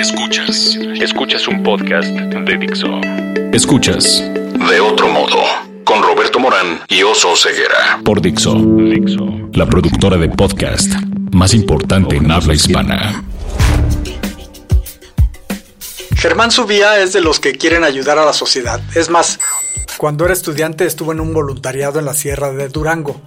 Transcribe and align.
Escuchas. 0.00 0.78
Escuchas 0.98 1.46
un 1.46 1.62
podcast 1.62 2.08
de 2.08 2.56
Dixo. 2.56 2.88
Escuchas. 3.52 4.22
De 4.70 4.80
otro 4.80 5.08
modo. 5.08 5.36
Con 5.84 6.02
Roberto 6.02 6.40
Morán 6.40 6.80
y 6.88 7.02
Oso 7.02 7.36
Ceguera. 7.36 8.00
Por 8.02 8.22
Dixo. 8.22 8.54
Dixo. 8.54 9.28
La 9.52 9.66
productora 9.66 10.16
de 10.16 10.30
podcast 10.30 10.90
más 11.32 11.52
importante 11.52 12.16
en 12.16 12.30
habla 12.30 12.54
hispana. 12.54 13.22
Germán 16.16 16.50
Subía 16.50 16.98
es 17.02 17.12
de 17.12 17.20
los 17.20 17.38
que 17.38 17.52
quieren 17.52 17.84
ayudar 17.84 18.18
a 18.18 18.24
la 18.24 18.32
sociedad. 18.32 18.80
Es 18.94 19.10
más, 19.10 19.38
cuando 19.98 20.24
era 20.24 20.32
estudiante 20.32 20.86
estuvo 20.86 21.12
en 21.12 21.20
un 21.20 21.34
voluntariado 21.34 21.98
en 21.98 22.06
la 22.06 22.14
Sierra 22.14 22.50
de 22.52 22.70
Durango 22.70 23.20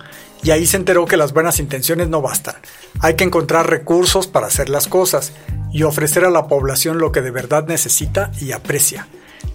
y 0.43 0.51
ahí 0.51 0.65
se 0.65 0.77
enteró 0.77 1.05
que 1.05 1.17
las 1.17 1.33
buenas 1.33 1.59
intenciones 1.59 2.09
no 2.09 2.21
bastan. 2.21 2.55
Hay 2.99 3.15
que 3.15 3.23
encontrar 3.23 3.69
recursos 3.69 4.27
para 4.27 4.47
hacer 4.47 4.69
las 4.69 4.87
cosas 4.87 5.31
y 5.71 5.83
ofrecer 5.83 6.25
a 6.25 6.29
la 6.29 6.47
población 6.47 6.99
lo 6.99 7.11
que 7.11 7.21
de 7.21 7.31
verdad 7.31 7.65
necesita 7.65 8.31
y 8.39 8.51
aprecia. 8.51 9.07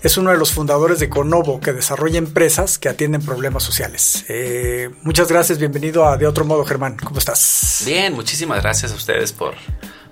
Es 0.03 0.17
uno 0.17 0.31
de 0.31 0.39
los 0.39 0.53
fundadores 0.53 1.01
de 1.01 1.09
Conovo, 1.09 1.61
que 1.61 1.73
desarrolla 1.73 2.19
empresas 2.19 2.79
que 2.79 2.89
atienden 2.89 3.21
problemas 3.21 3.65
sociales. 3.65 4.25
Eh, 4.29 4.91
muchas 5.03 5.29
gracias, 5.29 5.59
bienvenido 5.59 6.07
a 6.07 6.17
De 6.17 6.27
Otro 6.27 6.45
Modo, 6.45 6.65
Germán. 6.65 6.97
¿Cómo 6.97 7.19
estás? 7.19 7.83
Bien, 7.85 8.15
muchísimas 8.15 8.63
gracias 8.63 8.93
a 8.93 8.95
ustedes 8.95 9.33
por, 9.33 9.55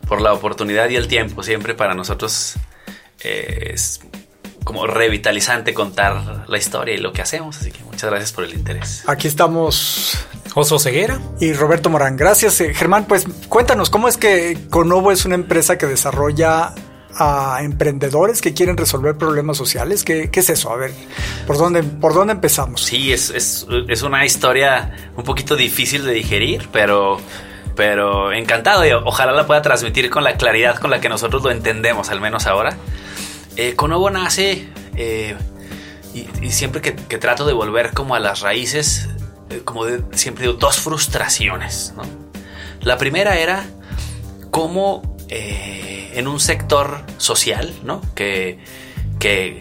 por 0.09 0.21
la 0.21 0.33
oportunidad 0.33 0.91
y 0.91 0.97
el 0.97 1.07
tiempo. 1.07 1.43
Siempre 1.43 1.75
para 1.75 1.95
nosotros 1.95 2.57
eh, 3.21 3.71
es 3.75 4.01
como 4.67 4.89
revitalizante 4.89 5.73
contar 5.73 6.45
la 6.49 6.59
historia 6.59 6.97
y 6.97 6.99
lo 6.99 7.13
que 7.13 7.23
hacemos. 7.23 7.57
Así 7.57 7.71
que 7.71 7.85
muchas 7.85 8.11
gracias 8.11 8.33
por 8.33 8.43
el 8.43 8.53
interés. 8.53 9.05
Aquí 9.07 9.29
estamos 9.29 10.19
Oso 10.57 10.81
Ceguera. 10.81 11.21
Y 11.39 11.53
Roberto 11.53 11.89
Morán. 11.89 12.17
Gracias, 12.17 12.61
eh, 12.61 12.75
Germán. 12.75 13.05
Pues 13.05 13.27
cuéntanos, 13.49 13.91
¿cómo 13.91 14.09
es 14.09 14.17
que 14.17 14.59
Conovo 14.69 15.13
es 15.13 15.25
una 15.25 15.37
empresa 15.37 15.79
que 15.79 15.87
desarrolla 15.87 16.75
a 17.15 17.61
emprendedores 17.63 18.41
que 18.41 18.55
quieren 18.55 18.77
resolver 18.77 19.17
problemas 19.17 19.57
sociales? 19.57 20.03
¿Qué, 20.03 20.29
es 20.33 20.51
eso? 20.51 20.73
A 20.73 20.77
ver, 20.77 20.91
¿por 21.47 21.59
dónde, 21.59 21.85
por 21.85 22.13
dónde 22.13 22.33
empezamos? 22.33 22.83
Sí, 22.83 23.13
es, 23.13 23.31
es, 23.31 24.03
una 24.03 24.27
historia 24.27 25.13
un 25.17 25.23
poquito 25.23 25.55
difícil 25.55 26.05
de 26.05 26.13
digerir, 26.13 26.69
pero 26.73 27.19
pero 27.77 28.33
encantado 28.33 28.85
y 28.85 28.91
ojalá 28.91 29.33
la 29.33 29.47
pueda 29.47 29.61
transmitir 29.63 30.09
con 30.09 30.25
la 30.25 30.37
claridad 30.39 30.77
con 30.79 30.91
la 30.91 30.99
que 30.99 31.09
nosotros 31.09 31.45
lo 31.45 31.53
entendemos, 31.53 32.09
al 32.09 32.21
menos 32.21 32.47
ahora. 32.47 32.77
Eh, 33.57 33.75
Conovo 33.75 34.11
nace 34.11 34.69
eh, 34.97 35.35
y, 36.15 36.51
siempre 36.51 36.81
que, 36.81 36.93
trato 37.19 37.47
de 37.47 37.53
volver 37.53 37.93
como 37.93 38.15
a 38.15 38.21
las 38.21 38.41
raíces, 38.41 39.09
eh, 39.51 39.63
como 39.65 39.85
siempre 40.13 40.47
digo, 40.47 40.59
dos 40.59 40.79
frustraciones. 40.79 41.95
La 42.81 42.99
primera 42.99 43.39
era 43.39 43.67
cómo 44.51 45.17
eh, 45.29 46.13
en 46.15 46.29
un 46.29 46.41
sector 46.41 47.05
social, 47.19 47.75
¿no? 47.83 48.01
que, 48.15 48.59
que 49.19 49.59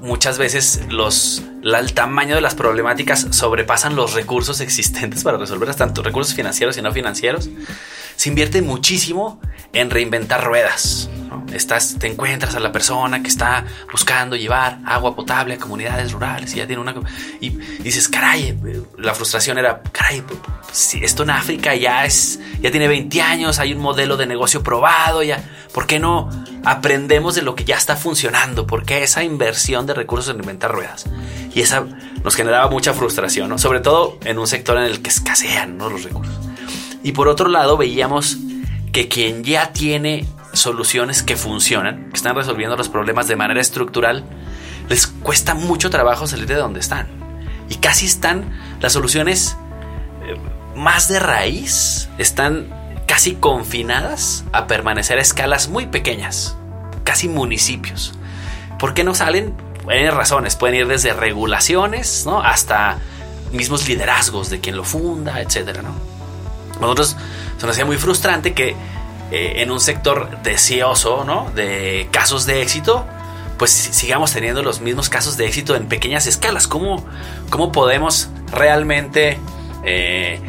muchas 0.00 0.38
veces 0.38 0.82
los, 0.88 1.42
el 1.62 1.92
tamaño 1.92 2.34
de 2.34 2.40
las 2.40 2.54
problemáticas 2.54 3.28
sobrepasan 3.30 3.96
los 3.96 4.14
recursos 4.14 4.60
existentes 4.60 5.22
para 5.22 5.38
resolverlas, 5.38 5.76
tanto 5.76 6.02
recursos 6.02 6.34
financieros 6.34 6.76
y 6.78 6.82
no 6.82 6.92
financieros, 6.92 7.48
se 8.16 8.28
invierte 8.28 8.60
muchísimo 8.62 9.40
en 9.72 9.90
reinventar 9.90 10.44
ruedas. 10.44 11.08
Estás, 11.54 11.96
te 11.98 12.06
encuentras 12.06 12.54
a 12.54 12.60
la 12.60 12.70
persona 12.70 13.22
que 13.22 13.28
está 13.28 13.64
buscando 13.90 14.36
llevar 14.36 14.78
agua 14.84 15.14
potable 15.14 15.54
a 15.54 15.58
comunidades 15.58 16.12
rurales 16.12 16.52
y 16.54 16.58
ya 16.58 16.66
tiene 16.66 16.82
una... 16.82 16.94
Y 17.40 17.50
dices, 17.50 18.08
caray, 18.08 18.58
la 18.98 19.14
frustración 19.14 19.58
era, 19.58 19.82
caray, 19.92 20.22
si 20.72 21.02
esto 21.02 21.22
en 21.22 21.30
África 21.30 21.74
ya 21.74 22.04
es, 22.04 22.40
ya 22.60 22.70
tiene 22.70 22.88
20 22.88 23.22
años, 23.22 23.58
hay 23.58 23.72
un 23.72 23.80
modelo 23.80 24.16
de 24.16 24.26
negocio 24.26 24.62
probado, 24.62 25.22
ya, 25.22 25.42
¿por 25.72 25.86
qué 25.86 25.98
no 25.98 26.28
aprendemos 26.64 27.34
de 27.34 27.42
lo 27.42 27.54
que 27.54 27.64
ya 27.64 27.76
está 27.76 27.96
funcionando? 27.96 28.66
¿Por 28.66 28.84
qué 28.84 29.02
esa 29.02 29.22
inversión 29.22 29.86
de 29.86 29.94
recursos 29.94 30.34
en 30.34 30.40
inventar 30.40 30.72
ruedas? 30.72 31.06
Y 31.54 31.60
esa 31.60 31.84
nos 32.22 32.36
generaba 32.36 32.68
mucha 32.68 32.92
frustración, 32.92 33.58
Sobre 33.58 33.80
todo 33.80 34.18
en 34.24 34.38
un 34.38 34.46
sector 34.46 34.76
en 34.78 34.84
el 34.84 35.02
que 35.02 35.10
escasean 35.10 35.78
los 35.78 36.04
recursos. 36.04 36.34
Y 37.02 37.12
por 37.12 37.28
otro 37.28 37.48
lado, 37.48 37.76
veíamos 37.76 38.38
que 38.92 39.08
quien 39.08 39.44
ya 39.44 39.72
tiene 39.72 40.26
soluciones 40.52 41.22
que 41.22 41.36
funcionan, 41.36 42.10
que 42.10 42.16
están 42.16 42.34
resolviendo 42.34 42.76
los 42.76 42.88
problemas 42.88 43.28
de 43.28 43.36
manera 43.36 43.60
estructural, 43.60 44.24
les 44.88 45.06
cuesta 45.06 45.54
mucho 45.54 45.90
trabajo 45.90 46.26
salir 46.26 46.46
de 46.46 46.56
donde 46.56 46.80
están. 46.80 47.06
Y 47.68 47.76
casi 47.76 48.06
están 48.06 48.58
las 48.80 48.92
soluciones 48.92 49.56
eh, 50.26 50.36
más 50.74 51.08
de 51.08 51.20
raíz, 51.20 52.08
están 52.18 52.79
casi 53.10 53.34
confinadas 53.34 54.44
a 54.52 54.68
permanecer 54.68 55.18
a 55.18 55.20
escalas 55.20 55.66
muy 55.66 55.86
pequeñas, 55.86 56.56
casi 57.02 57.26
municipios. 57.28 58.14
¿Por 58.78 58.94
qué 58.94 59.02
no 59.02 59.16
salen? 59.16 59.52
Hay 59.88 60.08
razones, 60.10 60.54
pueden 60.54 60.76
ir 60.76 60.86
desde 60.86 61.12
regulaciones 61.12 62.24
¿no? 62.24 62.40
hasta 62.40 62.98
mismos 63.50 63.88
liderazgos 63.88 64.48
de 64.48 64.60
quien 64.60 64.76
lo 64.76 64.84
funda, 64.84 65.40
etc. 65.40 65.80
¿no? 65.82 65.92
Nosotros 66.80 67.16
se 67.58 67.66
nos 67.66 67.74
hacía 67.74 67.84
muy 67.84 67.96
frustrante 67.96 68.54
que 68.54 68.76
eh, 69.32 69.54
en 69.56 69.72
un 69.72 69.80
sector 69.80 70.40
deseoso, 70.44 71.24
¿no? 71.24 71.50
De 71.56 72.06
casos 72.12 72.46
de 72.46 72.62
éxito, 72.62 73.04
pues 73.58 73.72
sigamos 73.72 74.32
teniendo 74.32 74.62
los 74.62 74.80
mismos 74.80 75.08
casos 75.08 75.36
de 75.36 75.48
éxito 75.48 75.74
en 75.74 75.88
pequeñas 75.88 76.28
escalas. 76.28 76.68
¿Cómo, 76.68 77.04
cómo 77.50 77.72
podemos 77.72 78.28
realmente 78.52 79.36
eh, 79.84 80.40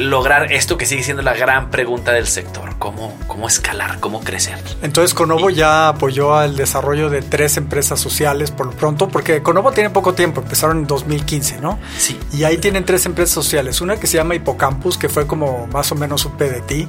lograr 0.00 0.52
esto 0.52 0.76
que 0.76 0.86
sigue 0.86 1.02
siendo 1.02 1.22
la 1.22 1.34
gran 1.34 1.70
pregunta 1.70 2.12
del 2.12 2.26
sector? 2.26 2.76
¿Cómo, 2.78 3.16
cómo 3.26 3.46
escalar? 3.48 4.00
¿Cómo 4.00 4.20
crecer? 4.20 4.58
Entonces 4.82 5.14
Conovo 5.14 5.50
ya 5.50 5.88
apoyó 5.88 6.34
al 6.34 6.56
desarrollo 6.56 7.10
de 7.10 7.22
tres 7.22 7.56
empresas 7.56 8.00
sociales 8.00 8.50
por 8.50 8.66
lo 8.66 8.72
pronto, 8.72 9.08
porque 9.08 9.42
Conovo 9.42 9.72
tiene 9.72 9.90
poco 9.90 10.14
tiempo, 10.14 10.40
empezaron 10.40 10.78
en 10.78 10.86
2015, 10.86 11.60
¿no? 11.60 11.78
Sí. 11.96 12.18
Y 12.32 12.44
ahí 12.44 12.58
tienen 12.58 12.84
tres 12.84 13.06
empresas 13.06 13.34
sociales, 13.34 13.80
una 13.80 13.96
que 13.96 14.06
se 14.06 14.16
llama 14.16 14.34
Hipocampus, 14.34 14.98
que 14.98 15.08
fue 15.08 15.26
como 15.26 15.66
más 15.68 15.90
o 15.92 15.94
menos 15.94 16.24
un 16.24 16.32
PDT, 16.32 16.88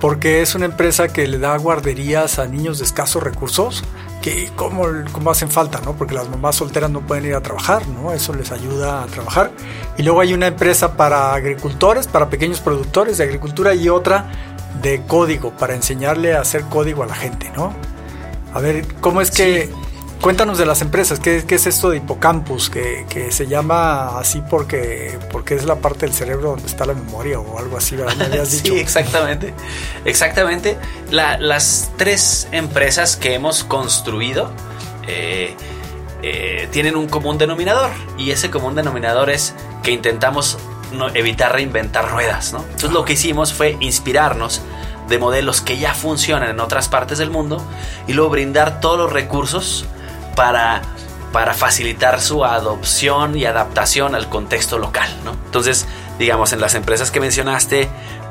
porque 0.00 0.42
es 0.42 0.54
una 0.54 0.66
empresa 0.66 1.08
que 1.08 1.26
le 1.26 1.38
da 1.38 1.56
guarderías 1.56 2.38
a 2.38 2.46
niños 2.46 2.78
de 2.78 2.84
escasos 2.84 3.22
recursos, 3.22 3.84
que 4.26 4.50
como 4.56 5.30
hacen 5.30 5.48
falta, 5.48 5.80
¿no? 5.84 5.92
Porque 5.92 6.12
las 6.12 6.28
mamás 6.28 6.56
solteras 6.56 6.90
no 6.90 7.00
pueden 7.00 7.26
ir 7.26 7.34
a 7.36 7.42
trabajar, 7.42 7.86
¿no? 7.86 8.12
Eso 8.12 8.34
les 8.34 8.50
ayuda 8.50 9.04
a 9.04 9.06
trabajar. 9.06 9.52
Y 9.96 10.02
luego 10.02 10.20
hay 10.20 10.34
una 10.34 10.48
empresa 10.48 10.96
para 10.96 11.32
agricultores, 11.32 12.08
para 12.08 12.28
pequeños 12.28 12.58
productores 12.58 13.18
de 13.18 13.24
agricultura 13.24 13.72
y 13.76 13.88
otra 13.88 14.32
de 14.82 15.00
código, 15.06 15.52
para 15.52 15.76
enseñarle 15.76 16.34
a 16.34 16.40
hacer 16.40 16.62
código 16.62 17.04
a 17.04 17.06
la 17.06 17.14
gente, 17.14 17.52
¿no? 17.54 17.72
A 18.52 18.58
ver, 18.58 18.84
¿cómo 19.00 19.20
es 19.20 19.30
que... 19.30 19.72
Cuéntanos 20.20 20.58
de 20.58 20.66
las 20.66 20.82
empresas, 20.82 21.20
¿qué, 21.20 21.44
es 21.46 21.66
esto 21.66 21.90
de 21.90 21.98
hipocampus? 21.98 22.70
Que, 22.70 23.28
se 23.30 23.46
llama 23.46 24.18
así 24.18 24.42
porque, 24.48 25.18
porque 25.30 25.54
es 25.54 25.64
la 25.64 25.76
parte 25.76 26.06
del 26.06 26.14
cerebro 26.14 26.50
donde 26.50 26.66
está 26.66 26.84
la 26.84 26.94
memoria 26.94 27.38
o 27.38 27.58
algo 27.58 27.76
así, 27.76 27.96
¿verdad? 27.96 28.28
¿Me 28.28 28.44
sí, 28.46 28.76
exactamente. 28.76 29.54
Exactamente. 30.04 30.78
las 31.10 31.90
tres 31.96 32.48
empresas 32.50 33.16
que 33.16 33.34
hemos 33.34 33.62
construido 33.62 34.50
eh, 35.06 35.54
eh, 36.22 36.68
tienen 36.72 36.96
un 36.96 37.08
común 37.08 37.38
denominador 37.38 37.90
y 38.18 38.30
ese 38.30 38.50
común 38.50 38.74
denominador 38.74 39.30
es 39.30 39.54
que 39.82 39.92
intentamos 39.92 40.58
evitar 41.14 41.52
reinventar 41.52 42.10
ruedas, 42.10 42.52
¿no? 42.52 42.60
Entonces 42.60 42.92
lo 42.92 43.04
que 43.04 43.12
hicimos 43.12 43.52
fue 43.52 43.76
inspirarnos 43.80 44.62
de 45.08 45.18
modelos 45.18 45.60
que 45.60 45.78
ya 45.78 45.94
funcionan 45.94 46.50
en 46.50 46.60
otras 46.60 46.88
partes 46.88 47.18
del 47.18 47.30
mundo 47.30 47.62
y 48.08 48.12
luego 48.14 48.30
brindar 48.30 48.80
todos 48.80 48.98
los 48.98 49.12
recursos 49.12 49.86
para, 50.36 50.82
para 51.32 51.52
facilitar 51.54 52.20
su 52.20 52.44
adopción 52.44 53.36
y 53.36 53.44
adaptación 53.44 54.14
al 54.14 54.28
contexto 54.28 54.78
local. 54.78 55.08
¿no? 55.24 55.32
Entonces, 55.32 55.86
digamos, 56.20 56.52
en 56.52 56.60
las 56.60 56.76
empresas 56.76 57.10
que 57.10 57.18
mencionaste, 57.18 57.88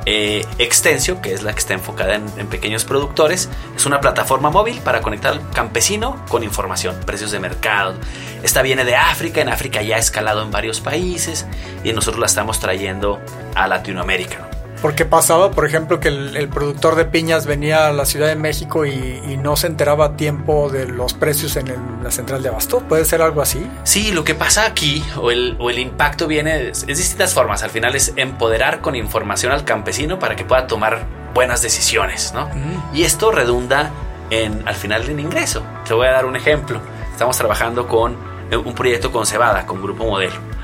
eh, 0.07 0.45
Extensio, 0.59 1.19
que 1.19 1.33
es 1.33 1.41
la 1.41 1.53
que 1.53 1.59
está 1.59 1.73
enfocada 1.73 2.15
en, 2.15 2.47
pequeños 2.47 2.85
productores, 2.85 3.49
es 3.75 3.85
una 3.85 3.99
plataforma 3.99 4.51
móvil 4.51 4.79
para 4.81 5.01
conectar 5.01 5.33
al 5.33 5.49
campesino 5.49 6.23
con 6.29 6.43
información, 6.43 6.95
precios 7.05 7.31
de 7.31 7.39
mercado. 7.39 7.95
Esta 8.43 8.61
viene 8.61 8.85
de 8.85 8.95
África, 8.95 9.41
en 9.41 9.49
África 9.49 9.81
ya 9.81 9.95
ha 9.95 9.99
escalado 9.99 10.43
en 10.43 10.51
varios 10.51 10.79
países 10.79 11.47
y 11.83 11.91
nosotros 11.91 12.19
la 12.19 12.27
estamos 12.27 12.59
trayendo 12.59 13.19
a 13.55 13.67
Latinoamérica. 13.67 14.54
Porque 14.81 15.05
pasaba, 15.05 15.51
por 15.51 15.65
ejemplo, 15.65 15.99
que 15.99 16.09
el, 16.09 16.49
productor 16.49 16.95
de 16.95 17.05
piñas 17.05 17.45
venía 17.45 17.87
a 17.87 17.93
la 17.93 18.05
Ciudad 18.05 18.27
de 18.27 18.35
México 18.35 18.85
y, 18.85 19.39
no 19.41 19.55
se 19.55 19.67
enteraba 19.67 20.05
a 20.05 20.17
tiempo 20.17 20.69
de 20.69 20.87
los 20.87 21.13
precios 21.13 21.55
en 21.55 21.67
la 22.03 22.09
central 22.09 22.41
de 22.41 22.49
abasto. 22.49 22.79
¿Puede 22.79 23.05
ser 23.05 23.21
algo 23.21 23.41
así? 23.41 23.69
Sí, 23.83 24.11
lo 24.11 24.23
que 24.23 24.33
pasa 24.33 24.65
aquí, 24.65 25.03
o 25.17 25.29
el, 25.29 25.55
o 25.59 25.69
el 25.69 25.77
impacto 25.77 26.25
viene, 26.25 26.69
es, 26.69 26.87
distintas 26.87 27.33
formas. 27.33 27.61
Al 27.61 27.69
final 27.69 27.95
es 27.95 28.13
empoderar 28.15 28.81
con 28.81 28.95
información 28.95 29.51
al 29.51 29.65
campesino 29.65 30.17
para 30.17 30.35
que 30.35 30.45
pueda 30.45 30.65
tomar 30.65 31.05
buenas 31.33 31.61
decisiones, 31.61 32.33
¿no? 32.33 32.49
Y 32.93 33.03
esto 33.03 33.31
redunda 33.31 33.91
en, 34.29 34.67
al 34.67 34.75
final, 34.75 35.07
en 35.09 35.19
ingreso. 35.19 35.63
Te 35.87 35.93
voy 35.93 36.07
a 36.07 36.11
dar 36.11 36.25
un 36.25 36.35
ejemplo. 36.35 36.79
Estamos 37.11 37.37
trabajando 37.37 37.87
con 37.87 38.17
eh, 38.51 38.57
un 38.57 38.73
proyecto 38.73 39.11
con 39.11 39.25
Cebada, 39.25 39.65
con 39.65 39.81
Grupo 39.81 40.05
Modelo. 40.05 40.54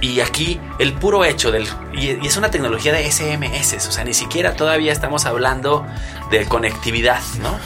Y 0.00 0.20
aquí 0.20 0.60
el 0.78 0.94
puro 0.94 1.24
hecho 1.24 1.50
del... 1.52 1.66
Y, 1.92 2.26
es 2.26 2.36
una 2.36 2.50
tecnología 2.50 2.92
de 2.92 3.10
SMS, 3.10 3.86
o 3.88 3.92
sea, 3.92 4.04
ni 4.04 4.14
siquiera 4.14 4.54
todavía 4.54 4.92
estamos 4.92 5.26
hablando 5.26 5.86
de 6.30 6.46
conectividad, 6.46 7.20
¿no? 7.42 7.58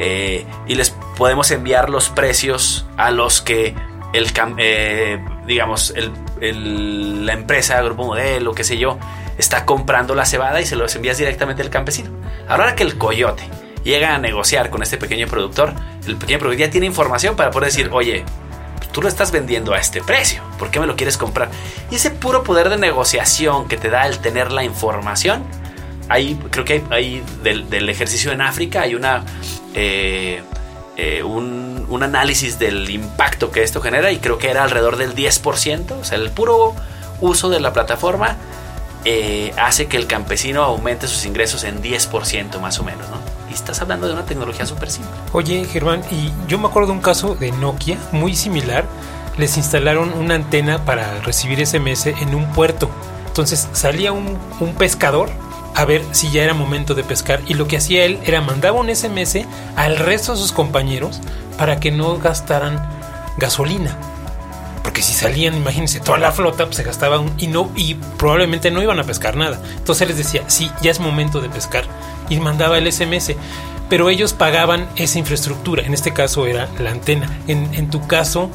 eh, 0.00 0.46
y 0.66 0.74
les 0.76 0.90
podemos 1.18 1.50
enviar 1.50 1.90
los 1.90 2.08
precios 2.08 2.86
a 2.96 3.10
los 3.10 3.42
que 3.42 3.74
el, 4.14 4.32
eh, 4.56 5.22
digamos, 5.46 5.92
la 6.40 7.32
empresa, 7.34 7.80
grupo 7.82 8.06
modelo, 8.06 8.54
qué 8.54 8.64
sé 8.64 8.78
yo, 8.78 8.98
está 9.36 9.66
comprando 9.66 10.14
la 10.14 10.24
cebada 10.24 10.58
y 10.62 10.64
se 10.64 10.74
los 10.74 10.96
envías 10.96 11.18
directamente 11.18 11.62
al 11.62 11.68
campesino. 11.68 12.10
Ahora 12.48 12.74
que 12.74 12.82
el 12.82 12.96
coyote 12.96 13.42
llega 13.84 14.14
a 14.14 14.18
negociar 14.18 14.70
con 14.70 14.82
este 14.82 14.96
pequeño 14.96 15.26
productor, 15.26 15.74
el 16.06 16.16
pequeño 16.16 16.38
productor 16.38 16.66
ya 16.66 16.70
tiene 16.70 16.86
información 16.86 17.36
para 17.36 17.50
poder 17.50 17.66
decir, 17.66 17.90
oye, 17.92 18.24
tú 18.92 19.02
lo 19.02 19.08
estás 19.08 19.32
vendiendo 19.32 19.74
a 19.74 19.78
este 19.78 20.02
precio, 20.02 20.42
¿por 20.58 20.70
qué 20.70 20.80
me 20.80 20.86
lo 20.86 20.96
quieres 20.96 21.16
comprar? 21.16 21.50
Y 21.90 21.96
ese 21.96 22.10
puro 22.10 22.42
poder 22.42 22.68
de 22.68 22.76
negociación 22.76 23.68
que 23.68 23.76
te 23.76 23.90
da 23.90 24.06
el 24.06 24.18
tener 24.18 24.52
la 24.52 24.64
información, 24.64 25.44
hay, 26.08 26.34
creo 26.50 26.64
que 26.64 26.82
hay, 26.90 27.22
del, 27.42 27.88
ejercicio 27.88 28.32
en 28.32 28.40
África, 28.40 28.82
hay 28.82 28.94
una, 28.94 29.24
eh, 29.74 30.42
eh, 30.96 31.22
un, 31.22 31.86
un, 31.88 32.02
análisis 32.02 32.58
del 32.58 32.90
impacto 32.90 33.52
que 33.52 33.62
esto 33.62 33.80
genera 33.80 34.10
y 34.10 34.18
creo 34.18 34.38
que 34.38 34.50
era 34.50 34.64
alrededor 34.64 34.96
del 34.96 35.14
10%, 35.14 35.92
o 36.00 36.04
sea, 36.04 36.18
el 36.18 36.30
puro 36.30 36.74
uso 37.20 37.48
de 37.48 37.60
la 37.60 37.72
plataforma 37.72 38.36
eh, 39.04 39.52
hace 39.56 39.86
que 39.86 39.96
el 39.96 40.06
campesino 40.06 40.62
aumente 40.62 41.08
sus 41.08 41.24
ingresos 41.24 41.64
en 41.64 41.82
10% 41.82 42.60
más 42.60 42.78
o 42.78 42.84
menos, 42.84 43.08
¿no? 43.08 43.16
Y 43.50 43.54
estás 43.54 43.80
hablando 43.80 44.06
de 44.06 44.12
una 44.12 44.26
tecnología 44.26 44.66
súper 44.66 44.90
simple. 44.90 45.12
Oye, 45.32 45.64
Germán, 45.64 46.02
y 46.10 46.30
yo 46.48 46.58
me 46.58 46.68
acuerdo 46.68 46.88
de 46.88 46.94
un 46.94 47.02
caso 47.02 47.34
de 47.34 47.50
Nokia 47.52 47.98
muy 48.12 48.36
similar. 48.36 48.84
Les 49.38 49.56
instalaron 49.56 50.12
una 50.12 50.34
antena 50.34 50.84
para 50.84 51.20
recibir 51.22 51.64
SMS 51.66 52.06
en 52.06 52.34
un 52.34 52.46
puerto. 52.52 52.90
Entonces 53.26 53.68
salía 53.72 54.12
un, 54.12 54.38
pescador 54.76 55.30
a 55.74 55.84
ver 55.84 56.04
si 56.10 56.30
ya 56.30 56.42
era 56.42 56.52
momento 56.52 56.94
de 56.94 57.04
pescar 57.04 57.40
y 57.46 57.54
lo 57.54 57.68
que 57.68 57.76
hacía 57.76 58.04
él 58.04 58.18
era 58.24 58.40
mandaba 58.40 58.78
un 58.78 58.94
SMS 58.94 59.46
al 59.76 59.96
resto 59.96 60.32
de 60.32 60.38
sus 60.38 60.52
compañeros 60.52 61.20
para 61.56 61.80
que 61.80 61.90
no 61.90 62.18
gastaran 62.18 62.86
gasolina. 63.38 63.96
Porque 64.82 65.02
si 65.02 65.12
salían, 65.12 65.54
imagínense, 65.54 66.00
toda 66.00 66.18
la 66.18 66.32
flota 66.32 66.64
pues, 66.64 66.76
se 66.76 66.82
gastaba 66.82 67.18
un, 67.18 67.32
y 67.38 67.46
no 67.46 67.70
y 67.76 67.94
probablemente 67.94 68.70
no 68.70 68.82
iban 68.82 68.98
a 68.98 69.04
pescar 69.04 69.36
nada. 69.36 69.60
Entonces 69.76 70.08
les 70.08 70.16
decía, 70.16 70.42
sí, 70.46 70.70
ya 70.82 70.90
es 70.90 71.00
momento 71.00 71.40
de 71.40 71.48
pescar 71.48 71.84
y 72.28 72.38
mandaba 72.38 72.78
el 72.78 72.90
SMS. 72.90 73.34
Pero 73.88 74.08
ellos 74.08 74.32
pagaban 74.32 74.88
esa 74.96 75.18
infraestructura, 75.18 75.82
en 75.82 75.94
este 75.94 76.12
caso 76.12 76.46
era 76.46 76.68
la 76.78 76.92
antena. 76.92 77.28
En, 77.48 77.90
tu 77.90 78.06
caso, 78.06 78.48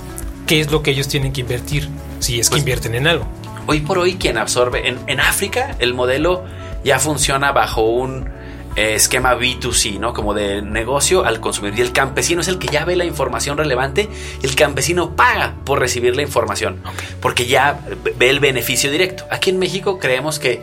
¿qué 0.47 0.61
es 0.61 0.71
lo 0.71 0.81
que 0.81 0.91
ellos 0.91 1.09
tienen 1.09 1.33
que 1.33 1.41
invertir? 1.41 1.89
Si 2.19 2.39
es 2.39 2.47
que 2.47 2.51
pues, 2.51 2.61
invierten 2.61 2.95
en 2.95 3.05
algo. 3.05 3.27
Hoy 3.67 3.81
por 3.81 3.97
hoy, 3.97 4.15
quien 4.15 4.37
absorbe 4.37 4.87
en, 4.87 4.97
en 5.07 5.19
África, 5.19 5.75
el 5.79 5.93
modelo 5.93 6.45
ya 6.85 6.99
funciona 6.99 7.51
bajo 7.51 7.81
un 7.81 8.29
esquema 8.75 9.35
B2C, 9.35 9.99
¿no? 9.99 10.13
Como 10.13 10.33
de 10.33 10.61
negocio 10.61 11.25
al 11.25 11.39
consumidor. 11.39 11.79
Y 11.79 11.81
el 11.81 11.91
campesino 11.91 12.41
es 12.41 12.47
el 12.47 12.59
que 12.59 12.67
ya 12.67 12.85
ve 12.85 12.95
la 12.95 13.05
información 13.05 13.57
relevante. 13.57 14.09
El 14.43 14.55
campesino 14.55 15.15
paga 15.15 15.55
por 15.63 15.79
recibir 15.79 16.15
la 16.15 16.21
información. 16.21 16.81
Porque 17.21 17.45
ya 17.45 17.79
ve 18.17 18.29
el 18.29 18.39
beneficio 18.39 18.91
directo. 18.91 19.25
Aquí 19.31 19.49
en 19.49 19.59
México 19.59 19.99
creemos 19.99 20.39
que 20.39 20.61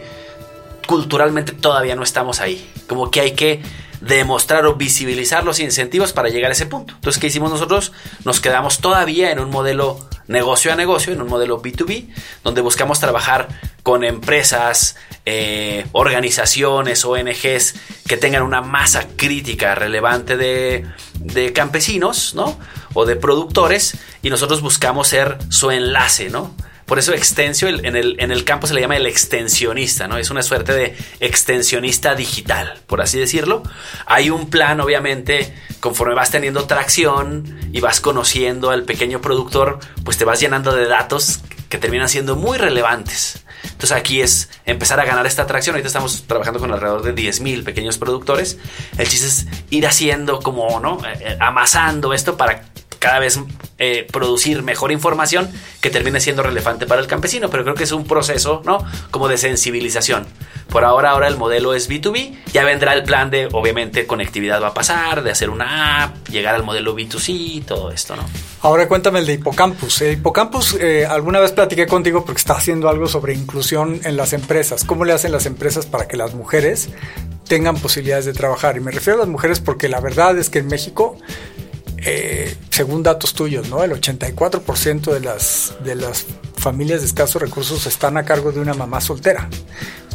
culturalmente 0.86 1.52
todavía 1.52 1.96
no 1.96 2.02
estamos 2.02 2.40
ahí. 2.40 2.68
Como 2.86 3.10
que 3.10 3.20
hay 3.20 3.32
que 3.32 3.62
demostrar 4.02 4.66
o 4.66 4.74
visibilizar 4.74 5.44
los 5.44 5.60
incentivos 5.60 6.12
para 6.12 6.28
llegar 6.28 6.50
a 6.50 6.54
ese 6.54 6.66
punto. 6.66 6.94
Entonces, 6.94 7.20
¿qué 7.20 7.28
hicimos 7.28 7.50
nosotros? 7.50 7.92
Nos 8.24 8.40
quedamos 8.40 8.78
todavía 8.78 9.30
en 9.30 9.38
un 9.38 9.50
modelo 9.50 10.08
negocio 10.26 10.72
a 10.72 10.76
negocio, 10.76 11.12
en 11.12 11.22
un 11.22 11.28
modelo 11.28 11.62
B2B, 11.62 12.08
donde 12.42 12.60
buscamos 12.60 12.98
trabajar 12.98 13.48
con 13.82 14.02
empresas, 14.02 14.96
eh, 15.24 15.86
organizaciones, 15.92 17.04
ONGs 17.04 17.74
que 18.08 18.16
tengan 18.16 18.42
una 18.42 18.60
masa 18.60 19.06
crítica 19.16 19.74
relevante 19.74 20.36
de, 20.36 20.84
de 21.14 21.52
campesinos, 21.52 22.34
¿no? 22.34 22.58
O 22.94 23.06
de 23.06 23.16
productores, 23.16 23.96
y 24.22 24.30
nosotros 24.30 24.62
buscamos 24.62 25.08
ser 25.08 25.38
su 25.48 25.70
enlace, 25.70 26.28
¿no? 26.28 26.54
Por 26.92 26.98
eso 26.98 27.14
extensio 27.14 27.68
en, 27.68 27.96
el, 27.96 28.44
campo 28.44 28.66
se 28.66 28.74
le 28.74 28.82
llama 28.82 28.98
el 28.98 29.06
extensionista, 29.06 30.08
¿no? 30.08 30.18
Es 30.18 30.30
una 30.30 30.42
suerte 30.42 30.74
de 30.74 30.94
extensionista 31.20 32.14
digital, 32.14 32.82
por 32.86 33.00
así 33.00 33.18
decirlo. 33.18 33.62
Hay 34.04 34.28
un 34.28 34.50
plan, 34.50 34.78
obviamente, 34.78 35.54
conforme 35.80 36.14
vas 36.14 36.30
teniendo 36.30 36.64
tracción 36.64 37.58
y 37.72 37.80
vas 37.80 38.02
conociendo 38.02 38.68
al 38.68 38.82
pequeño 38.82 39.22
productor, 39.22 39.78
pues 40.04 40.18
te 40.18 40.26
vas 40.26 40.38
llenando 40.38 40.74
de 40.74 40.86
datos 40.86 41.40
que 41.70 41.78
terminan 41.78 42.10
siendo 42.10 42.36
muy 42.36 42.58
relevantes. 42.58 43.42
Entonces 43.64 43.92
aquí 43.92 44.20
es 44.20 44.50
empezar 44.66 45.00
a 45.00 45.06
ganar 45.06 45.26
esta 45.26 45.44
atracción. 45.44 45.74
Ahorita 45.74 45.86
estamos 45.86 46.24
trabajando 46.26 46.60
con 46.60 46.72
alrededor 46.72 47.02
de 47.02 47.14
10.000 47.14 47.64
pequeños 47.64 47.96
productores. 47.96 48.58
El 48.98 49.08
chiste 49.08 49.28
es 49.28 49.46
ir 49.70 49.86
haciendo 49.86 50.40
como, 50.40 50.78
¿no? 50.78 50.98
Eh, 51.06 51.18
eh, 51.20 51.36
amasando 51.40 52.12
esto 52.12 52.36
para 52.36 52.64
cada 53.02 53.18
vez 53.18 53.40
eh, 53.78 54.06
producir 54.12 54.62
mejor 54.62 54.92
información 54.92 55.50
que 55.80 55.90
termine 55.90 56.20
siendo 56.20 56.44
relevante 56.44 56.86
para 56.86 57.00
el 57.00 57.08
campesino, 57.08 57.50
pero 57.50 57.64
creo 57.64 57.74
que 57.74 57.82
es 57.82 57.90
un 57.90 58.04
proceso, 58.04 58.62
¿no? 58.64 58.78
Como 59.10 59.26
de 59.26 59.38
sensibilización. 59.38 60.24
Por 60.68 60.84
ahora, 60.84 61.10
ahora 61.10 61.26
el 61.26 61.36
modelo 61.36 61.74
es 61.74 61.90
B2B, 61.90 62.32
ya 62.52 62.64
vendrá 62.64 62.94
el 62.94 63.02
plan 63.02 63.28
de, 63.28 63.48
obviamente, 63.50 64.06
conectividad 64.06 64.62
va 64.62 64.68
a 64.68 64.74
pasar, 64.74 65.24
de 65.24 65.32
hacer 65.32 65.50
una 65.50 66.04
app, 66.04 66.28
llegar 66.28 66.54
al 66.54 66.62
modelo 66.62 66.94
B2C, 66.94 67.64
todo 67.64 67.90
esto, 67.90 68.14
¿no? 68.14 68.22
Ahora 68.60 68.86
cuéntame 68.86 69.18
el 69.18 69.26
de 69.26 69.32
Hipocampus. 69.32 70.00
Eh, 70.02 70.12
Hipocampus, 70.12 70.74
eh, 70.74 71.04
alguna 71.04 71.40
vez 71.40 71.50
platiqué 71.50 71.88
contigo 71.88 72.24
porque 72.24 72.38
está 72.38 72.54
haciendo 72.54 72.88
algo 72.88 73.08
sobre 73.08 73.34
inclusión 73.34 74.00
en 74.04 74.16
las 74.16 74.32
empresas. 74.32 74.84
¿Cómo 74.84 75.04
le 75.04 75.12
hacen 75.12 75.32
las 75.32 75.46
empresas 75.46 75.86
para 75.86 76.06
que 76.06 76.16
las 76.16 76.34
mujeres 76.34 76.88
tengan 77.48 77.76
posibilidades 77.76 78.26
de 78.26 78.32
trabajar? 78.32 78.76
Y 78.76 78.80
me 78.80 78.92
refiero 78.92 79.16
a 79.16 79.22
las 79.22 79.28
mujeres 79.28 79.58
porque 79.58 79.88
la 79.88 79.98
verdad 79.98 80.38
es 80.38 80.48
que 80.48 80.60
en 80.60 80.68
México 80.68 81.18
eh, 82.04 82.56
según 82.70 83.02
datos 83.02 83.34
tuyos, 83.34 83.68
¿no? 83.68 83.82
El 83.82 83.92
84% 83.92 85.12
de 85.12 85.20
las, 85.20 85.74
de 85.84 85.94
las 85.94 86.26
familias 86.56 87.00
de 87.00 87.06
escasos 87.06 87.40
recursos 87.40 87.86
están 87.86 88.16
a 88.16 88.24
cargo 88.24 88.52
de 88.52 88.60
una 88.60 88.74
mamá 88.74 89.00
soltera. 89.00 89.48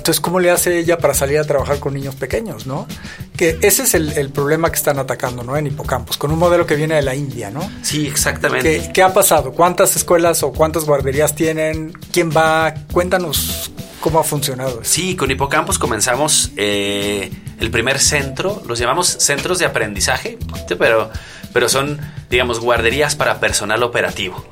Entonces, 0.08 0.22
¿cómo 0.22 0.40
le 0.40 0.52
hace 0.52 0.80
ella 0.80 0.98
para 0.98 1.14
salir 1.14 1.38
a 1.38 1.44
trabajar 1.44 1.80
con 1.80 1.94
niños 1.94 2.16
pequeños, 2.16 2.66
no? 2.66 2.88
Que 3.36 3.58
ese 3.62 3.84
es 3.84 3.94
el, 3.94 4.30
problema 4.30 4.70
que 4.70 4.78
están 4.78 5.00
atacando, 5.00 5.44
¿no? 5.44 5.58
En 5.58 5.68
hipocampos, 5.68 6.18
con 6.18 6.32
un 6.32 6.40
modelo 6.40 6.66
que 6.66 6.76
viene 6.76 6.96
de 6.96 7.02
la 7.02 7.14
India, 7.14 7.50
¿no? 7.50 7.70
Sí, 7.82 8.08
exactamente. 8.08 8.90
¿Qué, 8.94 9.04
ha 9.04 9.14
pasado? 9.14 9.52
¿Cuántas 9.52 9.98
escuelas 9.98 10.44
o 10.44 10.54
cuántas 10.54 10.86
guarderías 10.86 11.36
tienen? 11.36 11.92
¿Quién 12.12 12.32
va? 12.32 12.74
Cuéntanos 12.94 13.72
cómo 14.00 14.20
ha 14.20 14.24
funcionado. 14.24 14.80
Sí, 14.84 15.18
con 15.18 15.30
Hipocampos 15.30 15.78
comenzamos 15.78 16.52
eh, 16.56 17.30
el 17.60 17.70
primer 17.70 18.00
centro, 18.00 18.62
los 18.66 18.80
llamamos 18.80 19.08
centros 19.08 19.60
de 19.60 19.66
aprendizaje, 19.66 20.38
pero 20.80 21.10
pero 21.58 21.70
son, 21.70 22.00
digamos, 22.30 22.60
guarderías 22.60 23.16
para 23.16 23.40
personal 23.40 23.82
operativo. 23.82 24.46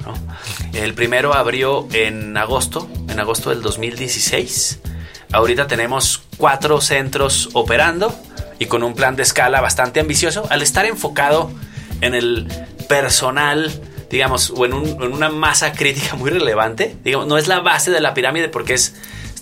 El 0.74 0.96
primero 0.96 1.36
abrió 1.36 1.88
en 1.94 2.36
agosto, 2.36 2.90
en 3.08 3.20
agosto 3.20 3.52
del 3.52 3.62
2016. 3.62 4.80
Ahorita 5.32 5.68
tenemos 5.68 6.24
cuatro 6.38 6.82
centros 6.82 7.50
operando 7.54 8.12
y 8.58 8.66
con 8.66 8.82
un 8.82 8.96
plan 8.96 9.16
de 9.16 9.22
escala 9.22 9.62
bastante 9.62 10.00
ambicioso. 10.00 10.48
Al 10.50 10.64
estar 10.64 10.88
enfocado 10.88 11.52
en 12.02 12.16
el 12.16 12.48
personal, 12.90 13.72
digamos, 14.10 14.50
o 14.50 14.66
en, 14.66 14.74
una 14.74 15.30
masa 15.30 15.74
crítica 15.74 16.16
muy 16.16 16.32
relevante, 16.32 16.98
digamos, 17.04 17.28
no 17.28 17.38
es 17.38 17.48
la 17.48 17.60
base 17.60 17.92
de 17.92 18.02
la 18.02 18.16
pirámide 18.16 18.50
porque 18.50 18.74
es 18.74 18.96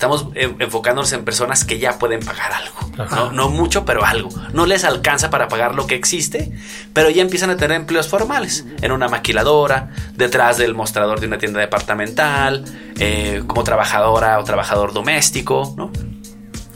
estamos 0.04 0.28
enfocándonos 0.36 1.14
en 1.14 1.24
personas 1.24 1.64
que 1.64 1.80
ya 1.80 1.98
pueden 1.98 2.20
pagar 2.20 2.52
algo. 2.52 3.32
¿no? 3.32 3.50
mucho, 3.50 3.86
pero 3.86 4.04
algo. 4.04 4.30
No 4.52 4.66
les 4.66 4.84
alcanza 4.84 5.30
para 5.30 5.48
pagar 5.48 5.76
lo 5.76 5.88
que 5.88 5.96
existe, 5.96 6.52
pero 6.92 7.10
ya 7.10 7.22
empiezan 7.22 7.50
a 7.50 7.58
tener 7.58 7.78
empleos 7.78 8.10
formales. 8.10 8.66
En 8.82 8.92
una 8.92 9.08
maquiladora, 9.08 9.92
detrás 10.14 10.58
del 10.58 10.76
mostrador 10.76 11.22
de 11.22 11.28
una 11.28 11.38
tienda 11.38 11.62
departamental, 11.62 12.66
eh, 13.00 13.44
como 13.48 13.64
trabajadora 13.64 14.40
o 14.40 14.44
trabajador 14.44 14.92
doméstico, 14.92 15.74
¿no? 15.78 15.92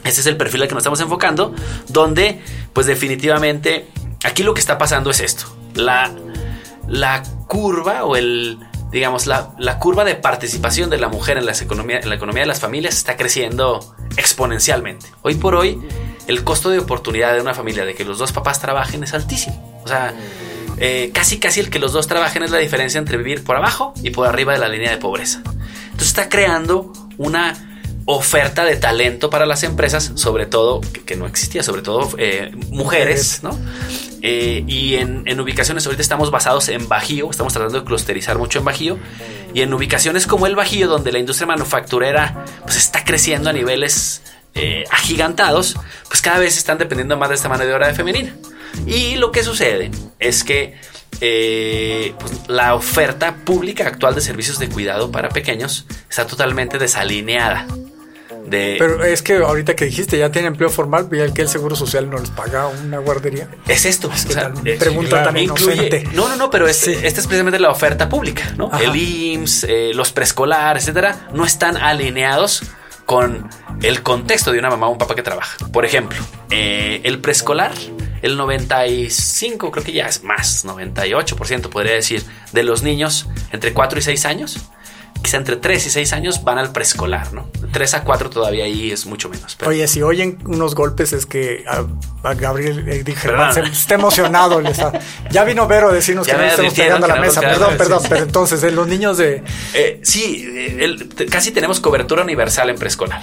Ese 0.05 0.21
es 0.21 0.27
el 0.27 0.37
perfil 0.37 0.61
al 0.61 0.67
que 0.69 0.73
nos 0.73 0.81
estamos 0.81 1.01
enfocando, 1.01 1.53
donde, 1.89 2.41
pues 2.71 2.87
definitivamente, 2.87 3.89
aquí 4.23 4.43
lo 4.43 4.53
que 4.53 4.61
está 4.61 4.77
pasando 4.77 5.09
es 5.09 5.19
esto. 5.19 5.47
La, 5.73 6.09
la 6.87 7.23
curva 7.47 8.05
o 8.05 8.15
el, 8.15 8.57
digamos, 8.91 9.27
la, 9.27 9.79
curva 9.79 10.03
de 10.05 10.15
participación 10.15 10.89
de 10.89 10.97
la 10.97 11.09
mujer 11.09 11.37
en, 11.37 11.45
las 11.45 11.61
economía, 11.61 11.99
en 11.99 12.09
la 12.09 12.15
economía 12.15 12.43
de 12.43 12.47
las 12.47 12.59
familias 12.59 12.95
está 12.95 13.17
creciendo 13.17 13.95
exponencialmente. 14.15 15.07
Hoy 15.21 15.35
por 15.35 15.55
hoy, 15.55 15.79
el 16.27 16.43
costo 16.43 16.69
de 16.69 16.79
oportunidad 16.79 17.33
de 17.33 17.41
una 17.41 17.53
familia 17.53 17.85
de 17.85 17.95
que 17.95 18.05
los 18.05 18.17
dos 18.17 18.31
papás 18.31 18.59
trabajen 18.59 19.03
es 19.03 19.13
altísimo. 19.13 19.81
O 19.83 19.87
sea, 19.87 20.13
eh, 20.77 21.11
casi 21.13 21.39
casi 21.39 21.59
el 21.59 21.69
que 21.69 21.79
los 21.79 21.91
dos 21.91 22.07
trabajen 22.07 22.43
es 22.43 22.51
la 22.51 22.59
diferencia 22.59 22.99
entre 22.99 23.17
vivir 23.17 23.43
por 23.43 23.55
abajo 23.55 23.93
y 24.01 24.11
por 24.11 24.27
arriba 24.27 24.53
de 24.53 24.59
la 24.59 24.69
línea 24.69 24.91
de 24.91 24.97
pobreza. 24.97 25.41
Entonces 25.85 26.09
está 26.09 26.29
creando 26.29 26.93
una 27.17 27.81
oferta 28.05 28.63
de 28.63 28.77
talento 28.77 29.29
para 29.29 29.45
las 29.45 29.63
empresas, 29.63 30.11
sobre 30.15 30.45
todo, 30.45 30.79
que, 30.81 31.15
no 31.17 31.25
existía, 31.25 31.61
sobre 31.61 31.81
todo 31.81 32.09
eh, 32.17 32.51
mujeres, 32.69 33.41
¿no? 33.43 33.57
Eh, 34.21 34.63
y 34.67 34.95
en, 34.95 35.39
ubicaciones, 35.39 35.85
ahorita 35.85 36.01
estamos 36.01 36.31
basados 36.31 36.69
en 36.69 36.87
Bajío, 36.87 37.29
estamos 37.29 37.53
tratando 37.53 37.79
de 37.79 37.85
clusterizar 37.85 38.37
mucho 38.37 38.59
en 38.59 38.65
Bajío, 38.65 38.97
y 39.53 39.61
en 39.61 39.73
ubicaciones 39.73 40.27
como 40.27 40.47
el 40.47 40.55
Bajío, 40.55 40.87
donde 40.87 41.11
la 41.11 41.19
industria 41.19 41.47
manufacturera 41.47 42.45
pues 42.63 42.77
está 42.77 43.03
creciendo 43.03 43.49
a 43.49 43.53
niveles 43.53 44.23
eh, 44.55 44.85
agigantados, 44.91 45.75
pues 46.07 46.21
cada 46.21 46.39
vez 46.39 46.57
están 46.57 46.77
dependiendo 46.77 47.17
más 47.17 47.29
de 47.29 47.35
esta 47.35 47.49
mano 47.49 47.65
de 47.65 47.73
obra 47.73 47.93
femenina. 47.93 48.35
Y 48.85 49.15
lo 49.15 49.31
que 49.31 49.43
sucede 49.43 49.91
es 50.19 50.43
que 50.43 50.75
eh, 51.21 52.13
pues, 52.19 52.47
la 52.47 52.75
oferta 52.75 53.35
pública 53.45 53.87
actual 53.87 54.15
de 54.15 54.21
servicios 54.21 54.59
de 54.59 54.69
cuidado 54.69 55.11
para 55.11 55.29
pequeños 55.29 55.85
está 56.09 56.27
totalmente 56.27 56.77
desalineada. 56.77 57.65
Pero 58.49 59.03
es 59.03 59.21
que 59.21 59.37
ahorita 59.37 59.75
que 59.75 59.85
dijiste, 59.85 60.17
ya 60.17 60.31
tiene 60.31 60.47
empleo 60.47 60.69
formal, 60.69 61.07
y 61.11 61.17
el 61.19 61.33
que 61.33 61.41
el 61.41 61.49
Seguro 61.49 61.75
Social 61.75 62.09
no 62.09 62.17
les 62.17 62.29
paga 62.29 62.67
una 62.67 62.99
guardería. 62.99 63.49
Es 63.67 63.85
esto. 63.85 64.09
pregunta 64.79 65.23
también 65.23 65.51
No, 66.13 66.27
no, 66.27 66.35
no, 66.35 66.49
pero 66.49 66.67
esta 66.67 66.91
es 66.91 67.13
precisamente 67.13 67.59
la 67.59 67.69
oferta 67.69 68.09
pública, 68.09 68.53
¿no? 68.57 68.71
El 68.79 68.95
IMSS, 68.95 69.63
eh, 69.65 69.91
los 69.93 70.11
preescolares, 70.11 70.83
etcétera, 70.83 71.27
no 71.33 71.45
están 71.45 71.77
alineados 71.77 72.63
con 73.05 73.49
el 73.81 74.03
contexto 74.03 74.51
de 74.51 74.59
una 74.59 74.69
mamá 74.69 74.87
o 74.87 74.91
un 74.91 74.97
papá 74.97 75.15
que 75.15 75.23
trabaja. 75.23 75.57
Por 75.71 75.85
ejemplo, 75.85 76.17
eh, 76.49 76.99
el 77.03 77.19
preescolar, 77.19 77.71
el 78.21 78.35
95, 78.35 79.71
creo 79.71 79.83
que 79.83 79.93
ya 79.93 80.07
es 80.07 80.23
más, 80.23 80.65
98% 80.65 81.69
podría 81.69 81.93
decir, 81.93 82.23
de 82.51 82.63
los 82.63 82.83
niños 82.83 83.27
entre 83.51 83.73
4 83.73 83.99
y 83.99 84.01
6 84.01 84.25
años 84.25 84.69
quizá 85.21 85.37
entre 85.37 85.55
3 85.57 85.85
y 85.85 85.89
6 85.89 86.13
años 86.13 86.43
van 86.43 86.57
al 86.57 86.71
preescolar, 86.71 87.33
¿no? 87.33 87.49
3 87.71 87.93
a 87.95 88.03
4 88.03 88.29
todavía 88.29 88.65
ahí 88.65 88.91
es 88.91 89.05
mucho 89.05 89.29
menos. 89.29 89.57
Oye, 89.65 89.87
si 89.87 90.01
oyen 90.01 90.37
unos 90.45 90.75
golpes 90.75 91.13
es 91.13 91.25
que 91.25 91.63
a, 91.67 92.33
Gabriel 92.33 92.87
eh, 92.87 93.03
dije, 93.03 93.29
está 93.71 93.95
emocionado. 93.95 94.61
ya 95.29 95.43
vino 95.43 95.67
Vero 95.67 95.89
a 95.89 95.93
decirnos 95.93 96.27
que 96.27 96.33
no 96.33 96.43
estamos 96.43 96.73
pegando 96.73 97.05
a 97.05 97.09
la 97.09 97.21
mesa. 97.21 97.41
Perdón, 97.41 97.77
perdón, 97.77 98.03
pero 98.07 98.23
entonces, 98.23 98.63
eh, 98.63 98.71
los 98.71 98.87
niños 98.87 99.17
de... 99.17 99.43
Eh, 99.73 99.99
sí, 100.03 100.45
casi 101.29 101.51
tenemos 101.51 101.79
cobertura 101.79 102.23
universal 102.23 102.69
en 102.69 102.77
preescolar, 102.77 103.21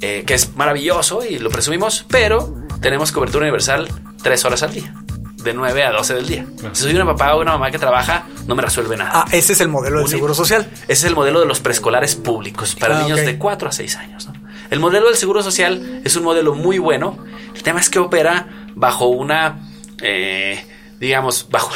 que 0.00 0.34
es 0.34 0.54
maravilloso 0.56 1.24
y 1.24 1.38
lo 1.38 1.50
presumimos, 1.50 2.06
pero 2.08 2.54
tenemos 2.80 3.12
cobertura 3.12 3.44
universal 3.44 3.88
3 4.22 4.44
horas 4.44 4.62
al 4.62 4.72
día 4.72 4.94
de 5.42 5.54
9 5.54 5.84
a 5.84 5.92
12 5.92 6.14
del 6.14 6.26
día. 6.26 6.46
Si 6.72 6.82
soy 6.82 6.94
una 6.94 7.06
papá 7.06 7.34
o 7.34 7.40
una 7.40 7.52
mamá 7.52 7.70
que 7.70 7.78
trabaja, 7.78 8.24
no 8.46 8.54
me 8.54 8.62
resuelve 8.62 8.96
nada. 8.96 9.10
Ah, 9.14 9.24
ese 9.32 9.52
es 9.52 9.60
el 9.60 9.68
modelo 9.68 9.98
del 9.98 10.08
Seguro 10.08 10.34
Social. 10.34 10.68
Ese 10.72 10.92
es 10.92 11.04
el 11.04 11.14
modelo 11.14 11.40
de 11.40 11.46
los 11.46 11.60
preescolares 11.60 12.14
públicos 12.14 12.74
para 12.74 12.98
ah, 12.98 13.02
niños 13.02 13.20
de 13.20 13.38
4 13.38 13.68
a 13.68 13.72
6 13.72 13.96
años. 13.96 14.28
El 14.70 14.80
modelo 14.80 15.06
del 15.06 15.16
Seguro 15.16 15.42
Social 15.42 16.00
es 16.04 16.16
un 16.16 16.24
modelo 16.24 16.54
muy 16.54 16.78
bueno. 16.78 17.18
El 17.54 17.62
tema 17.62 17.80
es 17.80 17.90
que 17.90 17.98
opera 17.98 18.48
bajo 18.74 19.08
una, 19.08 19.60
eh, 20.00 20.64
digamos, 20.98 21.48
bajo 21.50 21.70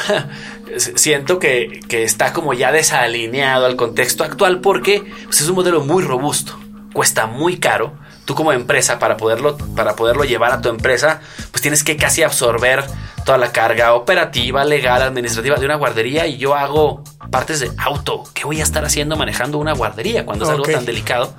siento 0.79 1.39
que, 1.39 1.81
está 1.91 2.33
como 2.33 2.55
ya 2.55 2.73
desalineado 2.73 3.67
al 3.67 3.77
contexto 3.77 4.25
actual 4.25 4.61
porque 4.61 5.05
pues, 5.25 5.41
es 5.41 5.49
un 5.49 5.57
modelo 5.57 5.83
muy 5.83 6.03
robusto, 6.03 6.59
cuesta 6.93 7.27
muy 7.27 7.59
caro 7.59 7.95
tú 8.25 8.35
como 8.35 8.53
empresa 8.53 8.99
para 8.99 9.17
poderlo 9.17 9.57
para 9.77 9.95
poderlo 9.95 10.25
llevar 10.25 10.53
a 10.53 10.61
tu 10.61 10.69
empresa 10.69 11.21
pues 11.53 11.63
tienes 11.63 11.85
que 11.85 11.97
casi 11.97 12.25
absorber 12.25 12.85
toda 13.27 13.39
la 13.39 13.53
carga 13.53 13.93
operativa, 13.95 14.65
legal, 14.65 15.03
administrativa 15.03 15.57
de 15.57 15.67
una 15.67 15.75
guardería 15.75 16.29
y 16.29 16.39
yo 16.39 16.55
hago 16.55 17.03
partes 17.31 17.59
de 17.59 17.71
auto. 17.77 18.23
¿Qué 18.33 18.45
voy 18.45 18.61
a 18.61 18.63
estar 18.63 18.85
haciendo 18.85 19.17
manejando 19.17 19.59
una 19.59 19.75
guardería 19.75 20.25
cuando 20.25 20.45
es 20.45 20.51
algo 20.53 20.65
tan 20.65 20.87
delicado? 20.87 21.35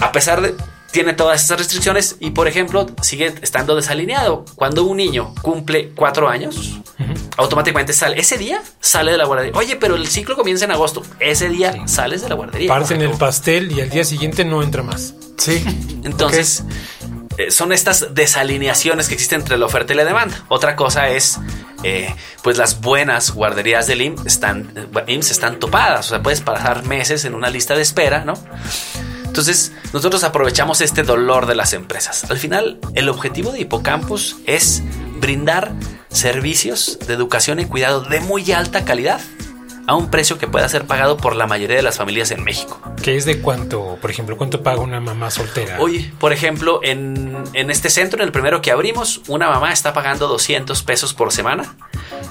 A 0.00 0.10
pesar 0.10 0.40
de 0.40 0.54
tiene 0.90 1.12
todas 1.12 1.44
esas 1.44 1.58
restricciones 1.58 2.16
y, 2.18 2.30
por 2.30 2.48
ejemplo, 2.48 2.86
sigue 3.02 3.34
estando 3.42 3.76
desalineado. 3.76 4.44
Cuando 4.54 4.84
un 4.84 4.96
niño 4.96 5.34
cumple 5.42 5.90
cuatro 5.94 6.28
años, 6.28 6.80
automáticamente 7.36 7.92
sale. 7.92 8.18
Ese 8.18 8.38
día 8.38 8.62
sale 8.80 9.10
de 9.12 9.18
la 9.18 9.24
guardería. 9.24 9.52
Oye, 9.54 9.76
pero 9.76 9.96
el 9.96 10.06
ciclo 10.06 10.34
comienza 10.34 10.64
en 10.64 10.70
agosto. 10.70 11.02
Ese 11.20 11.50
día 11.50 11.86
sales 11.86 12.22
de 12.22 12.30
la 12.30 12.36
guardería. 12.36 12.68
Parten 12.68 13.02
el 13.02 13.12
pastel 13.12 13.72
y 13.72 13.82
al 13.82 13.90
día 13.90 14.04
siguiente 14.04 14.44
no 14.44 14.62
entra 14.62 14.82
más. 14.82 15.14
Sí. 15.36 15.62
Entonces, 16.04 16.64
eh, 17.38 17.50
son 17.50 17.72
estas 17.72 18.14
desalineaciones 18.14 19.08
que 19.08 19.14
existen 19.14 19.40
entre 19.40 19.56
la 19.56 19.66
oferta 19.66 19.92
y 19.92 19.96
la 19.96 20.04
demanda. 20.04 20.44
Otra 20.48 20.76
cosa 20.76 21.08
es, 21.08 21.38
eh, 21.82 22.14
pues 22.42 22.58
las 22.58 22.80
buenas 22.80 23.32
guarderías 23.32 23.86
del 23.86 24.02
IMSS 24.02 24.26
están, 24.26 24.72
eh, 25.06 25.18
están 25.18 25.58
topadas, 25.58 26.06
o 26.06 26.08
sea, 26.10 26.22
puedes 26.22 26.40
pasar 26.40 26.84
meses 26.84 27.24
en 27.24 27.34
una 27.34 27.48
lista 27.48 27.74
de 27.74 27.82
espera, 27.82 28.24
¿no? 28.24 28.34
Entonces, 29.24 29.72
nosotros 29.94 30.24
aprovechamos 30.24 30.82
este 30.82 31.04
dolor 31.04 31.46
de 31.46 31.54
las 31.54 31.72
empresas. 31.72 32.30
Al 32.30 32.36
final, 32.36 32.78
el 32.94 33.08
objetivo 33.08 33.50
de 33.50 33.60
Hipocampus 33.60 34.36
es 34.44 34.82
brindar 35.20 35.72
servicios 36.10 36.98
de 37.06 37.14
educación 37.14 37.58
y 37.58 37.64
cuidado 37.64 38.02
de 38.02 38.20
muy 38.20 38.52
alta 38.52 38.84
calidad 38.84 39.22
a 39.86 39.94
un 39.94 40.10
precio 40.10 40.36
que 40.36 40.48
pueda 40.48 40.68
ser 40.68 40.86
pagado 40.86 41.16
por 41.16 41.34
la 41.34 41.46
mayoría 41.46 41.76
de 41.76 41.82
las 41.82 41.96
familias 41.96 42.30
en 42.30 42.44
México. 42.44 42.81
¿Qué 43.02 43.16
es 43.16 43.24
de 43.24 43.40
cuánto, 43.40 43.98
por 44.00 44.12
ejemplo, 44.12 44.36
cuánto 44.36 44.62
paga 44.62 44.80
una 44.80 45.00
mamá 45.00 45.28
soltera? 45.32 45.80
Oye, 45.80 46.12
por 46.20 46.32
ejemplo, 46.32 46.78
en, 46.84 47.44
este 47.52 47.90
centro, 47.90 48.20
en 48.20 48.26
el 48.26 48.32
primero 48.32 48.62
que 48.62 48.70
abrimos, 48.70 49.22
una 49.26 49.48
mamá 49.48 49.72
está 49.72 49.92
pagando 49.92 50.28
200 50.28 50.84
pesos 50.84 51.12
por 51.12 51.32
semana 51.32 51.74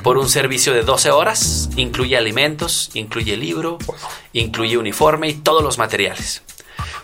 por 0.01 0.17
un 0.17 0.29
servicio 0.29 0.73
de 0.73 0.83
12 0.83 1.11
horas, 1.11 1.69
incluye 1.75 2.15
alimentos, 2.15 2.89
incluye 2.93 3.35
libro, 3.35 3.79
incluye 4.31 4.77
uniforme 4.77 5.27
y 5.27 5.33
todos 5.33 5.61
los 5.61 5.77
materiales. 5.77 6.41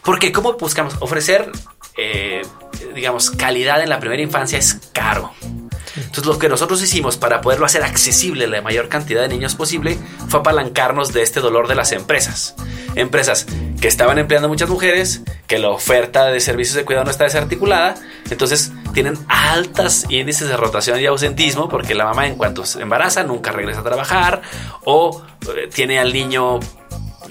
Porque 0.01 0.31
¿cómo 0.31 0.53
buscamos? 0.53 0.95
Ofrecer, 1.01 1.51
eh, 1.97 2.43
digamos, 2.95 3.31
calidad 3.31 3.83
en 3.83 3.89
la 3.89 3.99
primera 3.99 4.23
infancia 4.23 4.57
es 4.57 4.79
caro. 4.93 5.33
Entonces 5.97 6.25
lo 6.25 6.39
que 6.39 6.49
nosotros 6.49 6.81
hicimos 6.81 7.17
para 7.17 7.41
poderlo 7.41 7.65
hacer 7.65 7.83
accesible 7.83 8.45
a 8.45 8.47
la 8.47 8.61
mayor 8.61 8.89
cantidad 8.89 9.21
de 9.21 9.27
niños 9.27 9.55
posible 9.55 9.97
fue 10.29 10.39
apalancarnos 10.39 11.13
de 11.13 11.21
este 11.21 11.39
dolor 11.39 11.67
de 11.67 11.75
las 11.75 11.91
empresas. 11.91 12.55
Empresas 12.95 13.45
que 13.81 13.87
estaban 13.87 14.17
empleando 14.17 14.47
muchas 14.47 14.69
mujeres, 14.69 15.21
que 15.47 15.59
la 15.59 15.69
oferta 15.69 16.25
de 16.25 16.39
servicios 16.39 16.75
de 16.75 16.85
cuidado 16.85 17.05
no 17.05 17.11
está 17.11 17.25
desarticulada, 17.25 17.95
entonces 18.29 18.71
tienen 18.93 19.17
altas 19.27 20.05
índices 20.09 20.47
de 20.47 20.57
rotación 20.57 20.99
y 20.99 21.05
ausentismo 21.05 21.69
porque 21.69 21.95
la 21.95 22.05
mamá 22.05 22.27
en 22.27 22.35
cuanto 22.35 22.65
se 22.65 22.81
embaraza 22.81 23.23
nunca 23.23 23.51
regresa 23.51 23.81
a 23.81 23.83
trabajar 23.83 24.41
o 24.83 25.23
eh, 25.55 25.69
tiene 25.73 25.99
al 25.99 26.13
niño 26.13 26.59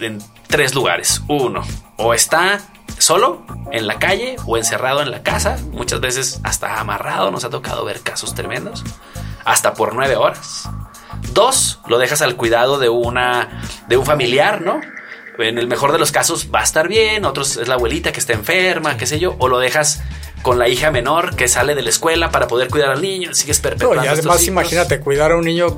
en 0.00 0.22
tres 0.46 0.74
lugares. 0.74 1.22
Uno, 1.28 1.62
o 1.96 2.14
está 2.14 2.60
solo 2.98 3.44
en 3.70 3.86
la 3.86 3.98
calle 3.98 4.36
o 4.46 4.56
encerrado 4.56 5.02
en 5.02 5.10
la 5.10 5.22
casa, 5.22 5.58
muchas 5.72 6.00
veces 6.00 6.40
hasta 6.44 6.80
amarrado, 6.80 7.30
nos 7.30 7.44
ha 7.44 7.50
tocado 7.50 7.84
ver 7.84 8.00
casos 8.00 8.34
tremendos, 8.34 8.84
hasta 9.44 9.74
por 9.74 9.94
nueve 9.94 10.16
horas. 10.16 10.68
Dos, 11.32 11.80
lo 11.86 11.98
dejas 11.98 12.22
al 12.22 12.36
cuidado 12.36 12.78
de 12.78 12.88
una 12.88 13.62
de 13.88 13.96
un 13.96 14.04
familiar, 14.04 14.62
¿no? 14.62 14.80
En 15.38 15.58
el 15.58 15.66
mejor 15.66 15.92
de 15.92 15.98
los 15.98 16.12
casos 16.12 16.48
va 16.54 16.60
a 16.60 16.64
estar 16.64 16.88
bien, 16.88 17.24
otros 17.24 17.56
es 17.56 17.68
la 17.68 17.74
abuelita 17.74 18.12
que 18.12 18.20
está 18.20 18.32
enferma, 18.32 18.96
qué 18.96 19.06
sé 19.06 19.18
yo, 19.18 19.36
o 19.38 19.48
lo 19.48 19.58
dejas 19.58 20.00
con 20.42 20.58
la 20.58 20.68
hija 20.68 20.90
menor 20.90 21.34
que 21.34 21.48
sale 21.48 21.74
de 21.74 21.82
la 21.82 21.90
escuela 21.90 22.30
para 22.30 22.46
poder 22.46 22.68
cuidar 22.68 22.90
al 22.90 23.02
niño, 23.02 23.34
sigues 23.34 23.58
perpetuando. 23.58 24.04
y 24.04 24.06
además 24.06 24.46
imagínate 24.46 25.00
cuidar 25.00 25.32
a 25.32 25.36
un 25.36 25.44
niño 25.44 25.74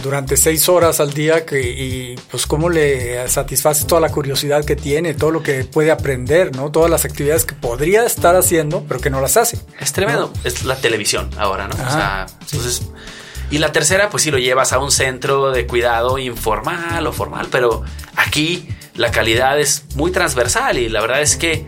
durante 0.00 0.36
seis 0.36 0.68
horas 0.68 1.00
al 1.00 1.12
día 1.12 1.44
que, 1.44 1.60
y 1.60 2.14
pues 2.30 2.46
cómo 2.46 2.68
le 2.68 3.28
satisface 3.28 3.84
toda 3.84 4.00
la 4.00 4.10
curiosidad 4.10 4.64
que 4.64 4.76
tiene, 4.76 5.14
todo 5.14 5.32
lo 5.32 5.42
que 5.42 5.64
puede 5.64 5.90
aprender, 5.90 6.54
¿no? 6.54 6.70
Todas 6.70 6.90
las 6.90 7.04
actividades 7.04 7.44
que 7.44 7.54
podría 7.54 8.04
estar 8.04 8.36
haciendo, 8.36 8.84
pero 8.86 9.00
que 9.00 9.10
no 9.10 9.20
las 9.20 9.36
hace. 9.36 9.58
Es 9.80 9.92
tremendo. 9.92 10.32
Es 10.44 10.64
la 10.64 10.76
televisión 10.76 11.28
ahora, 11.36 11.66
¿no? 11.66 11.74
O 11.74 11.90
sea, 11.90 12.26
entonces... 12.42 12.82
Y 13.50 13.58
la 13.58 13.70
tercera, 13.70 14.08
pues 14.08 14.22
si 14.22 14.30
lo 14.30 14.38
llevas 14.38 14.72
a 14.72 14.78
un 14.78 14.90
centro 14.90 15.50
de 15.50 15.66
cuidado 15.66 16.16
informal 16.16 17.06
o 17.06 17.12
formal, 17.12 17.48
pero 17.50 17.82
aquí 18.16 18.66
la 18.94 19.10
calidad 19.10 19.58
es 19.58 19.84
muy 19.94 20.10
transversal 20.10 20.78
y 20.78 20.88
la 20.88 21.00
verdad 21.00 21.22
es 21.22 21.36
que 21.36 21.66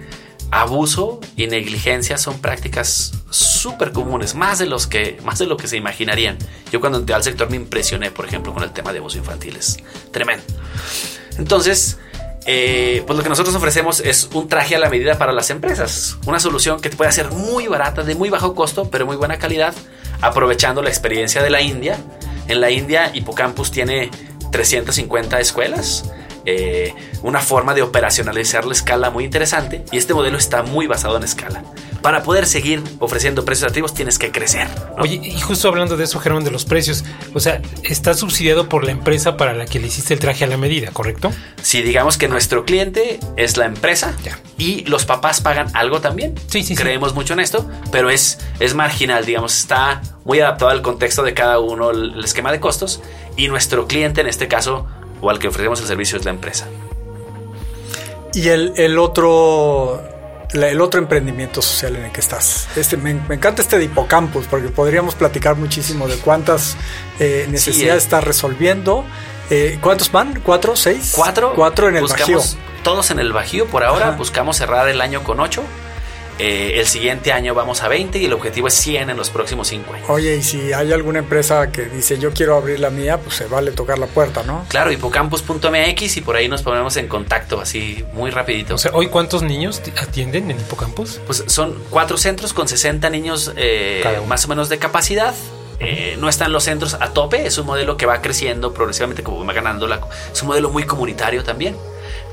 abuso 0.50 1.20
y 1.36 1.46
negligencia 1.46 2.18
son 2.18 2.38
prácticas 2.38 3.12
súper 3.30 3.92
comunes, 3.92 4.34
más 4.34 4.58
de, 4.58 4.66
los 4.66 4.86
que, 4.86 5.18
más 5.24 5.38
de 5.38 5.46
lo 5.46 5.56
que 5.56 5.66
se 5.66 5.76
imaginarían. 5.76 6.38
Yo 6.70 6.80
cuando 6.80 6.98
entré 6.98 7.14
al 7.14 7.24
sector 7.24 7.50
me 7.50 7.56
impresioné, 7.56 8.10
por 8.10 8.26
ejemplo, 8.26 8.52
con 8.52 8.62
el 8.62 8.70
tema 8.70 8.92
de 8.92 8.98
abuso 8.98 9.18
infantil, 9.18 9.56
es 9.56 9.78
tremendo. 10.12 10.44
Entonces, 11.38 11.98
eh, 12.46 13.02
pues 13.06 13.16
lo 13.16 13.22
que 13.22 13.30
nosotros 13.30 13.54
ofrecemos 13.54 14.00
es 14.00 14.28
un 14.32 14.48
traje 14.48 14.76
a 14.76 14.78
la 14.78 14.90
medida 14.90 15.18
para 15.18 15.32
las 15.32 15.50
empresas, 15.50 16.18
una 16.26 16.38
solución 16.38 16.80
que 16.80 16.90
puede 16.90 17.10
ser 17.10 17.30
muy 17.30 17.66
barata, 17.66 18.04
de 18.04 18.14
muy 18.14 18.30
bajo 18.30 18.54
costo, 18.54 18.90
pero 18.90 19.06
muy 19.06 19.16
buena 19.16 19.38
calidad, 19.38 19.74
aprovechando 20.20 20.82
la 20.82 20.90
experiencia 20.90 21.42
de 21.42 21.50
la 21.50 21.62
India. 21.62 21.98
En 22.46 22.60
la 22.60 22.70
India, 22.70 23.10
Hipocampus 23.14 23.70
tiene 23.70 24.10
350 24.52 25.40
escuelas 25.40 26.04
eh, 26.46 26.94
una 27.22 27.40
forma 27.40 27.74
de 27.74 27.82
operacionalizar 27.82 28.66
la 28.66 28.72
escala 28.72 29.10
muy 29.10 29.24
interesante 29.24 29.84
y 29.92 29.96
este 29.96 30.14
modelo 30.14 30.36
está 30.36 30.62
muy 30.62 30.86
basado 30.86 31.16
en 31.16 31.22
escala. 31.22 31.64
Para 32.02 32.22
poder 32.22 32.46
seguir 32.46 32.82
ofreciendo 32.98 33.46
precios 33.46 33.64
atractivos 33.64 33.94
tienes 33.94 34.18
que 34.18 34.30
crecer. 34.30 34.68
Oye, 34.98 35.20
y 35.22 35.40
justo 35.40 35.68
hablando 35.68 35.96
de 35.96 36.04
eso, 36.04 36.20
Germán, 36.20 36.44
de 36.44 36.50
los 36.50 36.66
precios, 36.66 37.02
o 37.32 37.40
sea, 37.40 37.62
está 37.82 38.12
subsidiado 38.12 38.68
por 38.68 38.84
la 38.84 38.90
empresa 38.90 39.38
para 39.38 39.54
la 39.54 39.64
que 39.64 39.80
le 39.80 39.86
hiciste 39.86 40.12
el 40.12 40.20
traje 40.20 40.44
a 40.44 40.46
la 40.46 40.58
medida, 40.58 40.90
¿correcto? 40.92 41.32
Sí, 41.62 41.82
digamos 41.82 42.18
que 42.18 42.28
nuestro 42.28 42.66
cliente 42.66 43.20
es 43.36 43.56
la 43.56 43.64
empresa 43.64 44.14
y 44.58 44.84
los 44.84 45.06
papás 45.06 45.40
pagan 45.40 45.68
algo 45.72 46.02
también. 46.02 46.34
Sí, 46.48 46.62
sí, 46.62 46.74
Creemos 46.74 47.14
mucho 47.14 47.32
en 47.32 47.40
esto, 47.40 47.66
pero 47.90 48.10
es, 48.10 48.38
es 48.60 48.74
marginal, 48.74 49.24
digamos, 49.24 49.56
está 49.56 50.02
muy 50.24 50.40
adaptado 50.40 50.70
al 50.70 50.82
contexto 50.82 51.22
de 51.22 51.32
cada 51.32 51.58
uno 51.58 51.90
el 51.90 52.22
esquema 52.22 52.52
de 52.52 52.60
costos 52.60 53.00
y 53.36 53.48
nuestro 53.48 53.86
cliente 53.86 54.20
en 54.20 54.26
este 54.26 54.46
caso 54.46 54.86
o 55.24 55.30
al 55.30 55.38
que 55.38 55.48
ofrecemos 55.48 55.80
el 55.80 55.86
servicio 55.86 56.18
es 56.18 56.24
la 56.24 56.30
empresa. 56.30 56.68
Y 58.34 58.48
el, 58.48 58.98
otro 58.98 60.02
el 60.52 60.80
otro 60.80 61.00
emprendimiento 61.00 61.62
social 61.62 61.96
en 61.96 62.04
el 62.04 62.12
que 62.12 62.20
estás. 62.20 62.68
Este, 62.76 62.96
me, 62.96 63.10
encanta 63.10 63.62
este 63.62 63.78
de 63.78 63.84
Hipocampus, 63.84 64.46
porque 64.46 64.68
podríamos 64.68 65.14
platicar 65.14 65.56
muchísimo 65.56 66.06
de 66.08 66.16
cuántas 66.16 66.76
eh, 67.18 67.46
necesidades 67.48 68.02
eh. 68.02 68.04
estás 68.04 68.24
resolviendo. 68.24 69.04
Eh, 69.50 69.78
¿Cuántos 69.80 70.10
van? 70.10 70.40
¿Cuatro? 70.40 70.76
¿Seis? 70.76 71.12
Cuatro. 71.14 71.54
Cuatro 71.54 71.88
en 71.88 71.96
el 71.96 72.06
Bajío. 72.06 72.40
Todos 72.82 73.10
en 73.10 73.18
el 73.18 73.32
Bajío 73.32 73.66
por 73.66 73.84
ahora. 73.84 74.10
Buscamos 74.12 74.56
cerrar 74.56 74.88
el 74.88 75.00
año 75.00 75.22
con 75.22 75.40
ocho. 75.40 75.62
Eh, 76.38 76.80
el 76.80 76.86
siguiente 76.86 77.32
año 77.32 77.54
vamos 77.54 77.82
a 77.82 77.88
20 77.88 78.18
y 78.18 78.24
el 78.24 78.32
objetivo 78.32 78.66
es 78.66 78.74
100 78.74 79.10
en 79.10 79.16
los 79.16 79.30
próximos 79.30 79.68
5 79.68 79.94
años. 79.94 80.10
Oye, 80.10 80.36
y 80.36 80.42
si 80.42 80.72
hay 80.72 80.92
alguna 80.92 81.20
empresa 81.20 81.70
que 81.70 81.84
dice 81.84 82.18
yo 82.18 82.32
quiero 82.32 82.56
abrir 82.56 82.80
la 82.80 82.90
mía, 82.90 83.18
pues 83.18 83.36
se 83.36 83.46
vale 83.46 83.70
tocar 83.70 83.98
la 83.98 84.06
puerta, 84.06 84.42
¿no? 84.42 84.64
Claro, 84.68 84.90
hipocampus.mx 84.90 86.16
y 86.16 86.20
por 86.22 86.36
ahí 86.36 86.48
nos 86.48 86.62
ponemos 86.62 86.96
en 86.96 87.06
contacto 87.06 87.60
así 87.60 88.04
muy 88.12 88.30
rapidito. 88.30 88.74
O 88.74 88.78
sea, 88.78 88.90
¿hoy 88.94 89.08
cuántos 89.08 89.42
niños 89.42 89.80
atienden 89.96 90.50
en 90.50 90.58
Hipocampus? 90.58 91.20
Pues 91.26 91.44
son 91.46 91.76
cuatro 91.90 92.16
centros 92.16 92.52
con 92.52 92.66
60 92.66 93.08
niños 93.10 93.52
eh, 93.56 94.04
más 94.26 94.44
o 94.44 94.48
menos 94.48 94.68
de 94.68 94.78
capacidad. 94.78 95.34
Eh, 95.80 96.16
no 96.18 96.28
están 96.28 96.52
los 96.52 96.64
centros 96.64 96.94
a 96.94 97.12
tope, 97.12 97.46
es 97.46 97.58
un 97.58 97.66
modelo 97.66 97.96
que 97.96 98.06
va 98.06 98.22
creciendo 98.22 98.72
progresivamente, 98.72 99.22
como 99.22 99.44
va 99.44 99.52
ganando 99.52 99.86
la... 99.86 100.00
Es 100.32 100.40
un 100.42 100.48
modelo 100.48 100.70
muy 100.70 100.84
comunitario 100.84 101.44
también. 101.44 101.76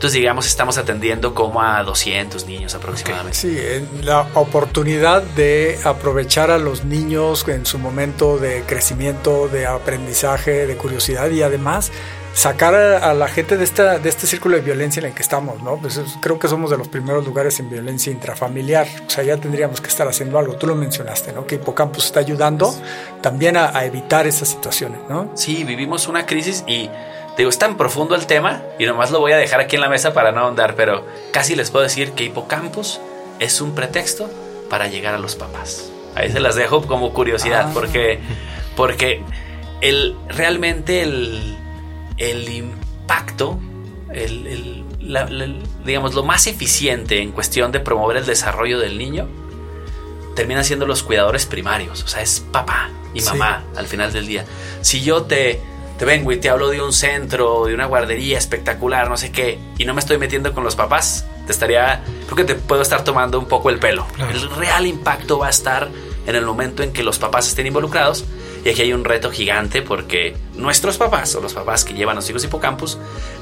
Entonces, 0.02 0.20
digamos, 0.20 0.48
estamos 0.48 0.80
atendiendo 0.80 1.36
como 1.36 1.62
a 1.62 1.84
200 1.84 2.48
niños 2.48 2.74
aproximadamente. 2.74 3.38
Sí, 3.38 3.56
la 4.02 4.22
oportunidad 4.34 5.22
de 5.22 5.78
aprovechar 5.84 6.50
a 6.50 6.58
los 6.58 6.84
niños 6.86 7.48
en 7.48 7.68
su 7.68 7.78
momento 7.78 8.40
de 8.40 8.64
crecimiento, 8.64 9.48
de 9.48 9.68
aprendizaje, 9.68 10.66
de 10.66 10.76
curiosidad 10.76 11.30
y 11.30 11.44
además 11.44 11.92
sacar 12.34 12.74
a, 12.74 13.14
la 13.14 13.28
gente 13.28 13.58
de, 13.58 13.64
esta, 13.64 14.00
de 14.00 14.10
este 14.10 14.26
círculo 14.26 14.56
de 14.56 14.64
violencia 14.64 15.02
en 15.02 15.06
el 15.06 15.14
que 15.14 15.22
estamos, 15.22 15.62
¿no? 15.62 15.78
Pues 15.78 16.02
creo 16.20 16.40
que 16.40 16.48
somos 16.48 16.72
de 16.72 16.78
los 16.78 16.88
primeros 16.88 17.24
lugares 17.24 17.60
en 17.60 17.70
violencia 17.70 18.12
intrafamiliar, 18.12 18.88
o 19.06 19.10
sea, 19.10 19.24
ya 19.24 19.38
tendríamos 19.38 19.82
que 19.82 19.88
estar 19.90 20.08
haciendo 20.08 20.40
algo, 20.40 20.56
tú 20.56 20.66
lo 20.66 20.74
mencionaste, 20.74 21.32
¿no? 21.32 21.46
Que 21.46 21.56
Hipocampus 21.56 22.06
está 22.06 22.22
ayudando 22.22 22.74
también 23.22 23.56
a, 23.56 23.78
a 23.78 23.86
evitar 23.86 24.26
esas 24.26 24.48
situaciones, 24.48 25.02
¿no? 25.08 25.30
Sí, 25.36 25.64
vivimos 25.64 26.08
una 26.08 26.26
crisis 26.26 26.64
y 26.68 26.90
digo, 27.42 27.50
es 27.50 27.60
tan 27.60 27.76
profundo 27.76 28.16
el 28.16 28.28
tema 28.28 28.62
y 28.78 28.86
nomás 28.86 29.12
lo 29.12 29.20
voy 29.20 29.32
a 29.32 29.38
dejar 29.38 29.60
aquí 29.62 29.76
en 29.76 29.82
la 29.82 29.90
mesa 29.90 30.14
para 30.14 30.32
no 30.32 30.42
ahondar, 30.42 30.76
pero 30.76 31.06
casi 31.32 31.56
les 31.56 31.72
puedo 31.72 31.84
decir 31.84 32.12
que 32.12 32.24
Hipocampus 32.26 33.00
es 33.40 33.62
un 33.62 33.74
pretexto 33.74 34.30
para 34.70 34.88
llegar 34.88 35.16
a 35.16 35.18
los 35.18 35.36
papás. 35.36 35.92
Ahí 36.16 36.32
se 36.32 36.40
las 36.40 36.56
dejo 36.56 36.86
como 36.86 37.14
curiosidad, 37.14 37.68
ah. 37.70 37.72
porque, 37.74 38.20
porque 38.76 39.24
el, 39.82 40.16
realmente 40.28 41.02
el, 41.02 41.58
el 42.18 42.48
impacto, 42.50 43.60
el, 44.14 44.84
digamos, 45.84 46.14
lo 46.14 46.24
más 46.24 46.46
eficiente 46.46 47.22
en 47.22 47.32
cuestión 47.32 47.72
de 47.72 47.80
promover 47.80 48.18
el 48.18 48.26
desarrollo 48.26 48.80
del 48.80 48.98
niño, 48.98 49.28
termina 50.36 50.64
siendo 50.64 50.86
los 50.86 51.02
cuidadores 51.02 51.48
primarios. 51.48 52.04
O 52.04 52.08
sea, 52.08 52.22
es 52.22 52.46
papá 52.52 52.90
y 53.14 53.22
mamá 53.22 53.64
al 53.76 53.88
final 53.88 54.14
del 54.14 54.28
día. 54.28 54.46
Si 54.82 55.02
yo 55.02 55.24
te 55.24 55.60
te 56.02 56.06
vengo 56.06 56.32
y 56.32 56.38
te 56.38 56.50
hablo 56.50 56.70
de 56.70 56.82
un 56.82 56.94
centro, 56.94 57.66
de 57.68 57.76
una 57.76 57.86
guardería 57.86 58.36
espectacular, 58.36 59.08
no 59.08 59.18
sé 59.18 59.32
qué, 59.32 59.60
y 59.78 59.86
no 59.86 59.94
me 59.94 60.00
estoy 60.00 60.18
metiendo 60.18 60.52
con 60.52 60.64
los 60.64 60.76
papás, 60.76 61.28
te 61.46 61.52
estaría, 61.52 62.02
creo 62.26 62.36
que 62.36 62.44
te 62.44 62.56
puedo 62.56 62.82
estar 62.82 63.04
tomando 63.04 63.38
un 63.38 63.46
poco 63.46 63.70
el 63.70 63.78
pelo. 63.78 64.08
El 64.18 64.50
real 64.50 64.88
impacto 64.88 65.38
va 65.38 65.46
a 65.46 65.50
estar 65.52 65.90
en 66.26 66.36
el 66.36 66.44
momento 66.44 66.82
en 66.82 66.92
que 66.92 67.04
los 67.04 67.20
papás 67.20 67.48
estén 67.48 67.68
involucrados. 67.68 68.26
Y 68.66 68.70
aquí 68.70 68.82
hay 68.82 68.94
un 68.94 69.06
reto 69.06 69.30
gigante 69.30 69.84
porque 69.84 70.36
nuestros 70.56 70.98
papás 70.98 71.36
o 71.36 71.42
los 71.42 71.54
papás 71.54 71.86
que 71.86 71.94
llevan 71.94 72.18
a 72.18 72.22
los 72.22 72.30
hijos 72.32 72.44
hipocampus 72.44 72.98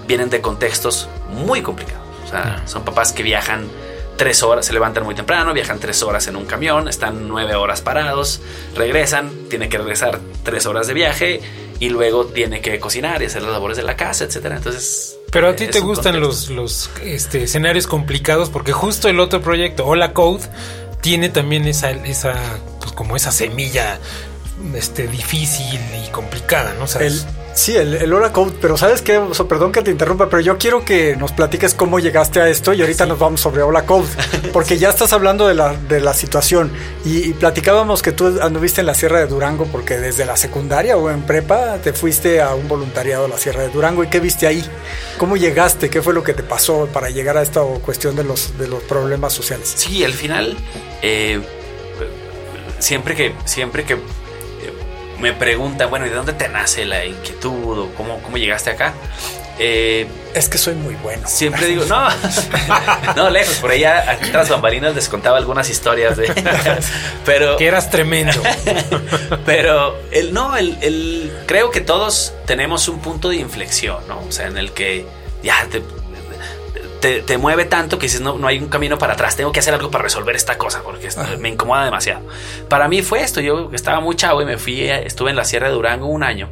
vienen 0.06 0.30
de 0.30 0.42
contextos 0.42 1.08
muy 1.30 1.62
complicados. 1.62 2.04
O 2.26 2.28
sea, 2.28 2.62
son 2.66 2.84
papás 2.84 3.14
que 3.14 3.24
viajan 3.24 3.70
tres 4.18 4.44
horas, 4.44 4.66
se 4.66 4.74
levantan 4.74 5.06
muy 5.06 5.16
temprano, 5.16 5.54
viajan 5.54 5.80
tres 5.80 6.04
horas 6.04 6.28
en 6.28 6.36
un 6.36 6.44
camión, 6.44 6.90
están 6.90 7.30
nueve 7.30 7.56
horas 7.56 7.80
parados, 7.80 8.42
regresan, 8.76 9.32
tienen 9.50 9.70
que 9.70 9.78
regresar 9.78 10.20
tres 10.44 10.66
horas 10.66 10.88
de 10.88 10.94
viaje 10.94 11.42
y 11.80 11.90
luego 11.90 12.26
tiene 12.26 12.62
que 12.62 12.80
cocinar 12.80 13.22
y 13.22 13.26
hacer 13.26 13.42
las 13.42 13.52
labores 13.52 13.78
de 13.78 13.84
la 13.84 13.96
casa, 13.96 14.26
etcétera. 14.26 14.58
Entonces. 14.58 15.18
Pero 15.32 15.50
a 15.50 15.56
ti 15.56 15.68
te 15.68 15.80
gustan 15.80 16.20
los, 16.20 16.50
los 16.50 16.90
este, 17.04 17.44
escenarios 17.44 17.88
complicados 17.88 18.50
porque 18.50 18.72
justo 18.72 19.08
el 19.08 19.20
otro 19.20 19.42
proyecto, 19.42 19.86
Hola 19.86 20.14
Code, 20.14 20.44
tiene 21.02 21.30
también 21.30 21.68
esa, 21.68 21.92
esa 21.92 22.36
pues 22.80 22.92
como 22.92 23.16
esa 23.16 23.32
semilla 23.32 24.00
este, 24.76 25.08
difícil 25.08 25.80
y 26.06 26.10
complicada, 26.12 26.74
¿no? 26.74 26.86
el, 27.00 27.22
Sí, 27.60 27.76
el, 27.76 27.94
el 27.94 28.32
Code, 28.32 28.54
pero 28.62 28.78
¿sabes 28.78 29.02
qué? 29.02 29.20
perdón 29.50 29.74
que 29.74 29.82
te 29.82 29.92
interrumpa, 29.92 30.30
pero 30.30 30.42
yo 30.42 30.58
quiero 30.58 30.86
que 30.86 31.18
nos 31.18 31.34
platiques 31.34 31.74
cómo 31.74 32.00
llegaste 32.00 32.40
a 32.40 32.48
esto 32.48 32.72
y 32.72 32.80
ahorita 32.80 33.06
nos 33.06 33.20
vamos 33.20 33.42
sobre 33.42 33.64
Hola 33.64 33.86
Code, 33.86 34.08
porque 34.54 34.78
ya 34.78 34.88
estás 34.88 35.12
hablando 35.12 35.46
de 35.46 35.56
la, 35.56 35.74
de 35.74 36.00
la 36.00 36.14
situación 36.14 36.72
y, 37.04 37.34
platicábamos 37.34 38.02
que 38.02 38.14
tú 38.14 38.40
anduviste 38.42 38.80
en 38.80 38.88
la 38.88 38.94
Sierra 38.94 39.20
de 39.20 39.28
Durango 39.28 39.66
porque 39.66 39.98
desde 39.98 40.24
la 40.24 40.38
secundaria 40.38 40.96
o 40.96 41.10
en 41.10 41.24
prepa 41.24 41.80
te 41.84 41.92
fuiste 41.92 42.40
a 42.40 42.56
un 42.56 42.70
voluntariado 42.70 43.26
a 43.26 43.28
la 43.28 43.38
Sierra 43.38 43.64
de 43.64 43.70
Durango 43.70 44.06
y 44.06 44.08
¿qué 44.08 44.22
viste 44.22 44.48
ahí? 44.48 44.64
¿Cómo 45.18 45.36
llegaste? 45.36 45.90
¿Qué 45.90 46.02
fue 46.02 46.14
lo 46.14 46.24
que 46.24 46.34
te 46.34 46.44
pasó 46.44 46.88
para 46.94 47.10
llegar 47.10 47.36
a 47.36 47.42
esta 47.42 47.62
cuestión 47.84 48.16
de 48.16 48.24
los, 48.24 48.58
de 48.58 48.70
los 48.70 48.84
problemas 48.84 49.34
sociales? 49.34 49.74
Sí, 49.76 50.06
al 50.06 50.14
final, 50.14 50.56
eh, 51.02 51.42
siempre 52.80 53.18
que, 53.18 53.34
siempre 53.44 53.84
que 53.84 53.98
me 55.20 55.34
pregunta, 55.34 55.86
bueno, 55.86 56.06
¿y 56.06 56.10
de 56.10 56.16
dónde 56.16 56.34
te 56.34 56.48
nace 56.50 56.86
la 56.86 57.06
inquietud 57.06 57.80
o 57.80 57.92
cómo, 57.96 58.22
cómo 58.22 58.38
llegaste 58.38 58.70
acá? 58.70 58.94
Eh, 59.62 60.08
es 60.34 60.48
que 60.48 60.58
soy 60.58 60.76
muy 60.76 60.96
bueno. 60.96 61.28
Siempre 61.28 61.68
digo, 61.68 61.84
no, 61.90 62.08
no, 63.16 63.30
lejos, 63.30 63.58
por 63.58 63.72
allá 63.72 64.18
tras 64.32 64.48
bambalinas 64.48 64.96
les 64.96 65.10
contaba 65.10 65.38
algunas 65.38 65.70
historias 65.70 66.16
de. 66.16 66.34
pero. 67.26 67.58
Que 67.58 67.68
eras 67.68 67.90
tremendo. 67.90 68.42
pero 69.46 69.98
el, 70.12 70.34
no, 70.34 70.56
el, 70.56 70.78
el, 70.82 71.34
creo 71.46 71.72
que 71.72 71.82
todos 71.82 72.34
tenemos 72.46 72.88
un 72.88 73.00
punto 73.00 73.30
de 73.30 73.36
inflexión, 73.36 74.08
¿no? 74.08 74.22
O 74.22 74.32
sea, 74.32 74.48
en 74.48 74.58
el 74.58 74.72
que 74.72 75.06
ya 75.44 75.68
te, 75.70 75.84
te, 77.00 77.38
mueve 77.38 77.66
tanto 77.66 77.98
que 77.98 78.08
dices, 78.08 78.22
no, 78.22 78.38
no 78.38 78.48
hay 78.48 78.60
un 78.60 78.68
camino 78.68 78.98
para 78.98 79.14
atrás, 79.14 79.36
tengo 79.36 79.52
que 79.52 79.60
hacer 79.60 79.74
algo 79.74 79.90
para 79.90 80.04
resolver 80.04 80.36
esta 80.36 80.58
cosa 80.58 80.82
porque 80.84 81.10
me 81.40 81.50
incomoda 81.50 81.86
demasiado. 81.86 82.22
Para 82.68 82.88
mí 82.88 83.02
fue 83.02 83.22
esto, 83.22 83.42
yo 83.42 83.70
estaba 83.74 84.00
muy 84.00 84.16
chavo 84.16 84.42
y 84.42 84.46
me 84.46 84.58
fui, 84.58 84.82
estuve 84.90 85.30
en 85.30 85.36
la 85.36 85.46
Sierra 85.46 85.68
de 85.68 85.74
Durango 85.74 86.08
un 86.08 86.24
año 86.24 86.50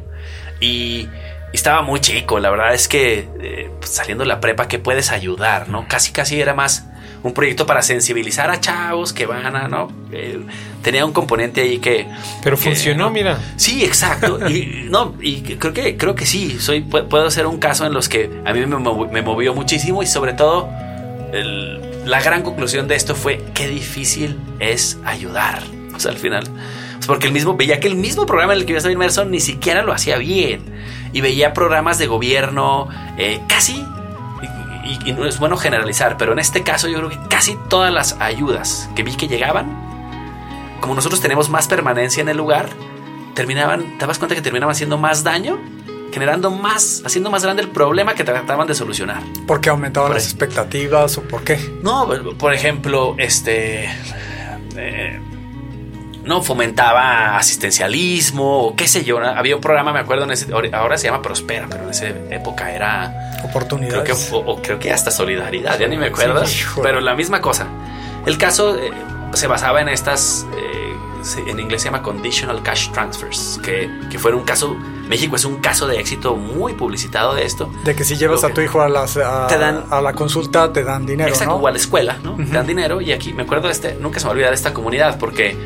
y, 0.60 1.08
estaba 1.50 1.80
muy 1.80 2.00
chico, 2.00 2.38
la 2.40 2.50
verdad 2.50 2.74
es 2.74 2.88
que 2.88 3.26
eh, 3.40 3.70
pues, 3.78 3.90
saliendo 3.90 4.22
de 4.22 4.28
la 4.28 4.38
prepa, 4.38 4.68
¿qué 4.68 4.78
puedes 4.78 5.10
ayudar? 5.10 5.70
¿no? 5.70 5.86
Casi, 5.88 6.12
casi 6.12 6.38
era 6.38 6.52
más 6.52 6.84
un 7.22 7.32
proyecto 7.32 7.66
para 7.66 7.82
sensibilizar 7.82 8.50
a 8.50 8.60
chavos 8.60 9.12
que 9.12 9.26
van 9.26 9.56
a, 9.56 9.68
¿no? 9.68 9.88
Eh, 10.12 10.40
tenía 10.82 11.04
un 11.04 11.12
componente 11.12 11.62
ahí 11.62 11.78
que... 11.78 12.06
Pero 12.42 12.56
funcionó, 12.56 13.10
mira. 13.10 13.38
Sí, 13.56 13.84
exacto. 13.84 14.48
y, 14.48 14.86
no, 14.90 15.14
y 15.20 15.42
creo 15.42 15.72
que, 15.72 15.96
creo 15.96 16.14
que 16.14 16.26
sí, 16.26 16.58
soy, 16.60 16.80
puedo 16.82 17.30
ser 17.30 17.46
un 17.46 17.58
caso 17.58 17.86
en 17.86 17.92
los 17.92 18.08
que 18.08 18.30
a 18.44 18.52
mí 18.52 18.64
me, 18.66 19.22
movió 19.22 19.54
muchísimo 19.54 20.02
y 20.02 20.06
sobre 20.06 20.32
todo 20.32 20.68
la 22.04 22.22
gran 22.22 22.42
conclusión 22.42 22.88
de 22.88 22.94
esto 22.94 23.14
fue 23.14 23.44
qué 23.54 23.68
difícil 23.68 24.38
es 24.60 24.98
ayudar. 25.04 25.62
O 25.94 26.00
sea, 26.00 26.12
al 26.12 26.18
final... 26.18 26.44
Porque 27.06 27.26
el 27.26 27.32
mismo, 27.32 27.56
veía 27.56 27.80
que 27.80 27.88
el 27.88 27.94
mismo 27.94 28.26
programa 28.26 28.52
en 28.52 28.58
el 28.58 28.66
que 28.66 28.72
yo 28.72 28.76
estaba 28.76 28.92
inmerso 28.92 29.24
ni 29.24 29.40
siquiera 29.40 29.82
lo 29.82 29.94
hacía 29.94 30.18
bien. 30.18 30.60
Y 31.14 31.22
veía 31.22 31.54
programas 31.54 31.96
de 31.96 32.06
gobierno 32.06 32.88
eh, 33.16 33.40
casi 33.48 33.82
y, 34.84 35.12
no 35.12 35.26
es 35.26 35.38
bueno 35.38 35.56
generalizar, 35.56 36.16
pero 36.16 36.32
en 36.32 36.38
este 36.38 36.62
caso 36.62 36.88
yo 36.88 36.98
creo 36.98 37.10
que 37.10 37.28
casi 37.28 37.56
todas 37.68 37.92
las 37.92 38.16
ayudas 38.20 38.88
que 38.94 39.02
vi 39.02 39.14
que 39.16 39.28
llegaban, 39.28 39.66
como 40.80 40.94
nosotros 40.94 41.20
tenemos 41.20 41.48
más 41.48 41.68
permanencia 41.68 42.20
en 42.20 42.28
el 42.28 42.36
lugar, 42.36 42.68
terminaban, 43.34 43.98
te 43.98 44.06
das 44.06 44.18
cuenta 44.18 44.34
que 44.34 44.42
terminaban 44.42 44.72
haciendo 44.72 44.98
más 44.98 45.24
daño, 45.24 45.58
generando 46.12 46.50
más, 46.50 47.02
haciendo 47.04 47.30
más 47.30 47.42
grande 47.42 47.62
el 47.62 47.68
problema 47.68 48.14
que 48.14 48.24
trataban 48.24 48.66
de 48.66 48.74
solucionar. 48.74 49.22
¿Por 49.46 49.60
qué 49.60 49.70
aumentaban 49.70 50.12
las 50.12 50.24
expectativas 50.24 51.18
o 51.18 51.22
por 51.22 51.44
qué? 51.44 51.58
No, 51.82 52.08
por 52.38 52.54
ejemplo, 52.54 53.14
este... 53.18 53.88
Eh, 54.76 55.20
no 56.28 56.42
fomentaba 56.42 57.38
asistencialismo 57.38 58.66
o 58.66 58.76
qué 58.76 58.86
sé 58.86 59.02
yo. 59.02 59.18
Había 59.18 59.56
un 59.56 59.62
programa, 59.62 59.94
me 59.94 60.00
acuerdo, 60.00 60.24
en 60.24 60.32
ese, 60.32 60.46
ahora 60.74 60.98
se 60.98 61.06
llama 61.06 61.22
Prospera, 61.22 61.66
pero 61.70 61.84
en 61.84 61.90
esa 61.90 62.06
época 62.06 62.70
era... 62.70 63.32
Oportunidades. 63.42 64.02
Creo 64.02 64.44
que, 64.44 64.50
o, 64.50 64.62
creo 64.62 64.78
que 64.78 64.92
hasta 64.92 65.10
solidaridad, 65.10 65.78
ya 65.78 65.88
ni 65.88 65.96
me 65.96 66.08
acuerdo. 66.08 66.44
pero 66.82 67.00
la 67.00 67.14
misma 67.14 67.40
cosa. 67.40 67.66
El 68.26 68.36
caso 68.36 68.76
eh, 68.76 68.90
se 69.32 69.46
basaba 69.46 69.80
en 69.80 69.88
estas... 69.88 70.46
Eh, 70.54 70.77
en 71.36 71.60
inglés 71.60 71.82
se 71.82 71.86
llama 71.86 72.02
Conditional 72.02 72.62
Cash 72.62 72.90
Transfers, 72.92 73.60
que, 73.62 73.90
que 74.10 74.18
fue 74.18 74.34
un 74.34 74.44
caso 74.44 74.76
México 75.08 75.36
es 75.36 75.44
un 75.44 75.56
caso 75.56 75.86
de 75.86 75.98
éxito 75.98 76.36
muy 76.36 76.74
publicitado 76.74 77.34
de 77.34 77.44
esto. 77.44 77.70
De 77.84 77.96
que 77.96 78.04
si 78.04 78.16
llevas 78.16 78.44
a 78.44 78.50
tu 78.50 78.60
hijo 78.60 78.82
a, 78.82 78.88
las, 78.88 79.16
a, 79.16 79.46
a, 79.46 80.02
la 80.02 80.12
consulta 80.12 80.72
te 80.72 80.84
dan 80.84 81.06
dinero. 81.06 81.30
Exacto, 81.30 81.54
o 81.54 81.66
a 81.66 81.70
la 81.70 81.78
escuela, 81.78 82.18
¿no? 82.22 82.36
Te 82.36 82.44
dan 82.44 82.66
dinero. 82.66 83.00
Y 83.00 83.12
aquí 83.12 83.32
me 83.32 83.44
acuerdo 83.44 83.68
de 83.68 83.72
este, 83.72 83.94
nunca 83.94 84.20
se 84.20 84.26
me 84.26 84.28
va 84.28 84.32
a 84.32 84.34
olvidar 84.34 84.52
esta 84.52 84.74
comunidad, 84.74 85.18
porque 85.18 85.56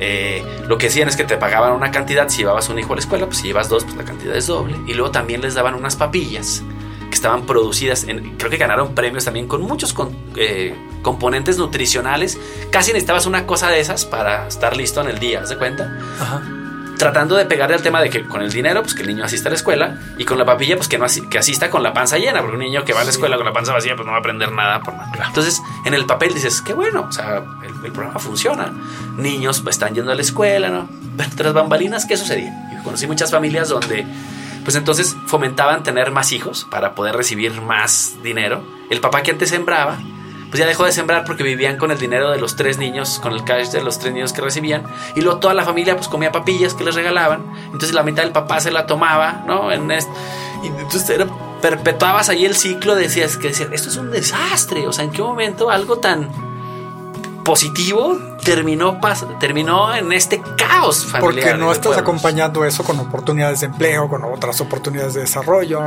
eh, 0.00 0.42
lo 0.66 0.78
que 0.78 0.86
hacían 0.86 1.08
es 1.08 1.16
que 1.16 1.24
te 1.24 1.36
pagaban 1.36 1.72
una 1.72 1.90
cantidad 1.90 2.28
si 2.28 2.38
llevabas 2.38 2.68
un 2.70 2.78
hijo 2.78 2.94
a 2.94 2.96
la 2.96 3.00
escuela, 3.00 3.26
pues 3.26 3.38
si 3.38 3.48
llevas 3.48 3.68
dos, 3.68 3.84
pues 3.84 3.96
la 3.96 4.04
cantidad 4.04 4.34
es 4.34 4.46
doble. 4.46 4.76
Y 4.86 4.94
luego 4.94 5.10
también 5.10 5.42
les 5.42 5.54
daban 5.54 5.74
unas 5.74 5.96
papillas 5.96 6.62
estaban 7.16 7.46
producidas, 7.46 8.04
en, 8.04 8.36
creo 8.36 8.50
que 8.50 8.56
ganaron 8.56 8.94
premios 8.94 9.24
también 9.24 9.48
con 9.48 9.62
muchos 9.62 9.94
eh, 10.36 10.74
componentes 11.02 11.58
nutricionales. 11.58 12.38
Casi 12.70 12.92
necesitabas 12.92 13.26
una 13.26 13.46
cosa 13.46 13.68
de 13.70 13.80
esas 13.80 14.04
para 14.04 14.46
estar 14.46 14.76
listo 14.76 15.00
en 15.00 15.08
el 15.08 15.18
día, 15.18 15.44
¿se 15.46 15.56
cuenta? 15.56 15.98
Ajá 16.20 16.42
tratando 16.96 17.36
de 17.36 17.44
pegarle 17.44 17.76
al 17.76 17.82
tema 17.82 18.00
de 18.00 18.10
que 18.10 18.26
con 18.26 18.42
el 18.42 18.50
dinero, 18.50 18.82
pues 18.82 18.94
que 18.94 19.02
el 19.02 19.08
niño 19.08 19.24
asista 19.24 19.48
a 19.48 19.50
la 19.50 19.56
escuela 19.56 19.98
y 20.18 20.24
con 20.24 20.38
la 20.38 20.44
papilla, 20.44 20.76
pues 20.76 20.88
que 20.88 20.98
no 20.98 21.06
que 21.30 21.38
asista 21.38 21.70
con 21.70 21.82
la 21.82 21.92
panza 21.92 22.18
llena, 22.18 22.40
porque 22.40 22.56
un 22.56 22.62
niño 22.62 22.84
que 22.84 22.92
va 22.92 23.02
a 23.02 23.04
la 23.04 23.10
escuela 23.10 23.36
con 23.36 23.46
la 23.46 23.52
panza 23.52 23.72
vacía, 23.72 23.94
pues 23.94 24.06
no 24.06 24.12
va 24.12 24.18
a 24.18 24.20
aprender 24.20 24.50
nada 24.52 24.80
por 24.80 24.94
nada. 24.94 25.10
Entonces, 25.26 25.62
en 25.84 25.94
el 25.94 26.06
papel 26.06 26.34
dices, 26.34 26.62
qué 26.62 26.74
bueno, 26.74 27.06
o 27.08 27.12
sea, 27.12 27.42
el, 27.84 27.92
programa 27.92 28.18
funciona. 28.18 28.72
Niños 29.16 29.60
pues, 29.60 29.76
están 29.76 29.94
yendo 29.94 30.10
a 30.10 30.14
la 30.14 30.22
escuela, 30.22 30.70
¿no? 30.70 30.88
Pero 31.16 31.30
tras 31.36 31.52
bambalinas, 31.52 32.04
¿qué 32.04 32.16
sucedía? 32.16 32.52
Yo 32.72 32.82
conocí 32.82 33.06
muchas 33.06 33.30
familias 33.30 33.68
donde, 33.68 34.06
pues 34.66 34.74
entonces 34.74 35.16
fomentaban 35.26 35.84
tener 35.84 36.10
más 36.10 36.32
hijos 36.32 36.66
para 36.68 36.96
poder 36.96 37.14
recibir 37.14 37.62
más 37.62 38.16
dinero. 38.24 38.64
El 38.90 39.00
papá 39.00 39.22
que 39.22 39.30
antes 39.30 39.50
sembraba, 39.50 39.96
pues 40.50 40.58
ya 40.58 40.66
dejó 40.66 40.84
de 40.84 40.90
sembrar 40.90 41.24
porque 41.24 41.44
vivían 41.44 41.76
con 41.76 41.92
el 41.92 41.98
dinero 41.98 42.32
de 42.32 42.40
los 42.40 42.56
tres 42.56 42.76
niños, 42.76 43.20
con 43.20 43.32
el 43.32 43.44
cash 43.44 43.68
de 43.68 43.80
los 43.80 44.00
tres 44.00 44.12
niños 44.12 44.32
que 44.32 44.40
recibían. 44.40 44.82
Y 45.14 45.20
luego 45.20 45.38
toda 45.38 45.54
la 45.54 45.64
familia 45.64 45.94
pues 45.94 46.08
comía 46.08 46.32
papillas 46.32 46.74
que 46.74 46.82
les 46.82 46.96
regalaban. 46.96 47.46
Entonces 47.66 47.94
la 47.94 48.02
mitad 48.02 48.24
del 48.24 48.32
papá 48.32 48.58
se 48.58 48.72
la 48.72 48.86
tomaba, 48.86 49.44
¿no? 49.46 49.70
En 49.70 49.88
y 49.88 50.66
entonces 50.66 51.08
era, 51.10 51.28
perpetuabas 51.62 52.28
ahí 52.28 52.44
el 52.44 52.56
ciclo, 52.56 52.96
decías 52.96 53.36
que 53.36 53.48
decías, 53.48 53.68
esto 53.70 53.88
es 53.88 53.96
un 53.96 54.10
desastre. 54.10 54.88
O 54.88 54.92
sea, 54.92 55.04
¿en 55.04 55.12
qué 55.12 55.22
momento 55.22 55.70
algo 55.70 55.98
tan 55.98 56.28
positivo 57.46 58.18
terminó, 58.42 58.98
terminó 59.38 59.94
en 59.94 60.10
este 60.10 60.42
caos 60.56 61.06
familiar. 61.06 61.20
Porque 61.20 61.54
no 61.54 61.70
estás 61.70 61.96
acompañando 61.96 62.64
eso 62.64 62.82
con 62.82 62.98
oportunidades 62.98 63.60
de 63.60 63.66
empleo, 63.66 64.08
con 64.08 64.24
otras 64.24 64.60
oportunidades 64.60 65.14
de 65.14 65.20
desarrollo, 65.20 65.80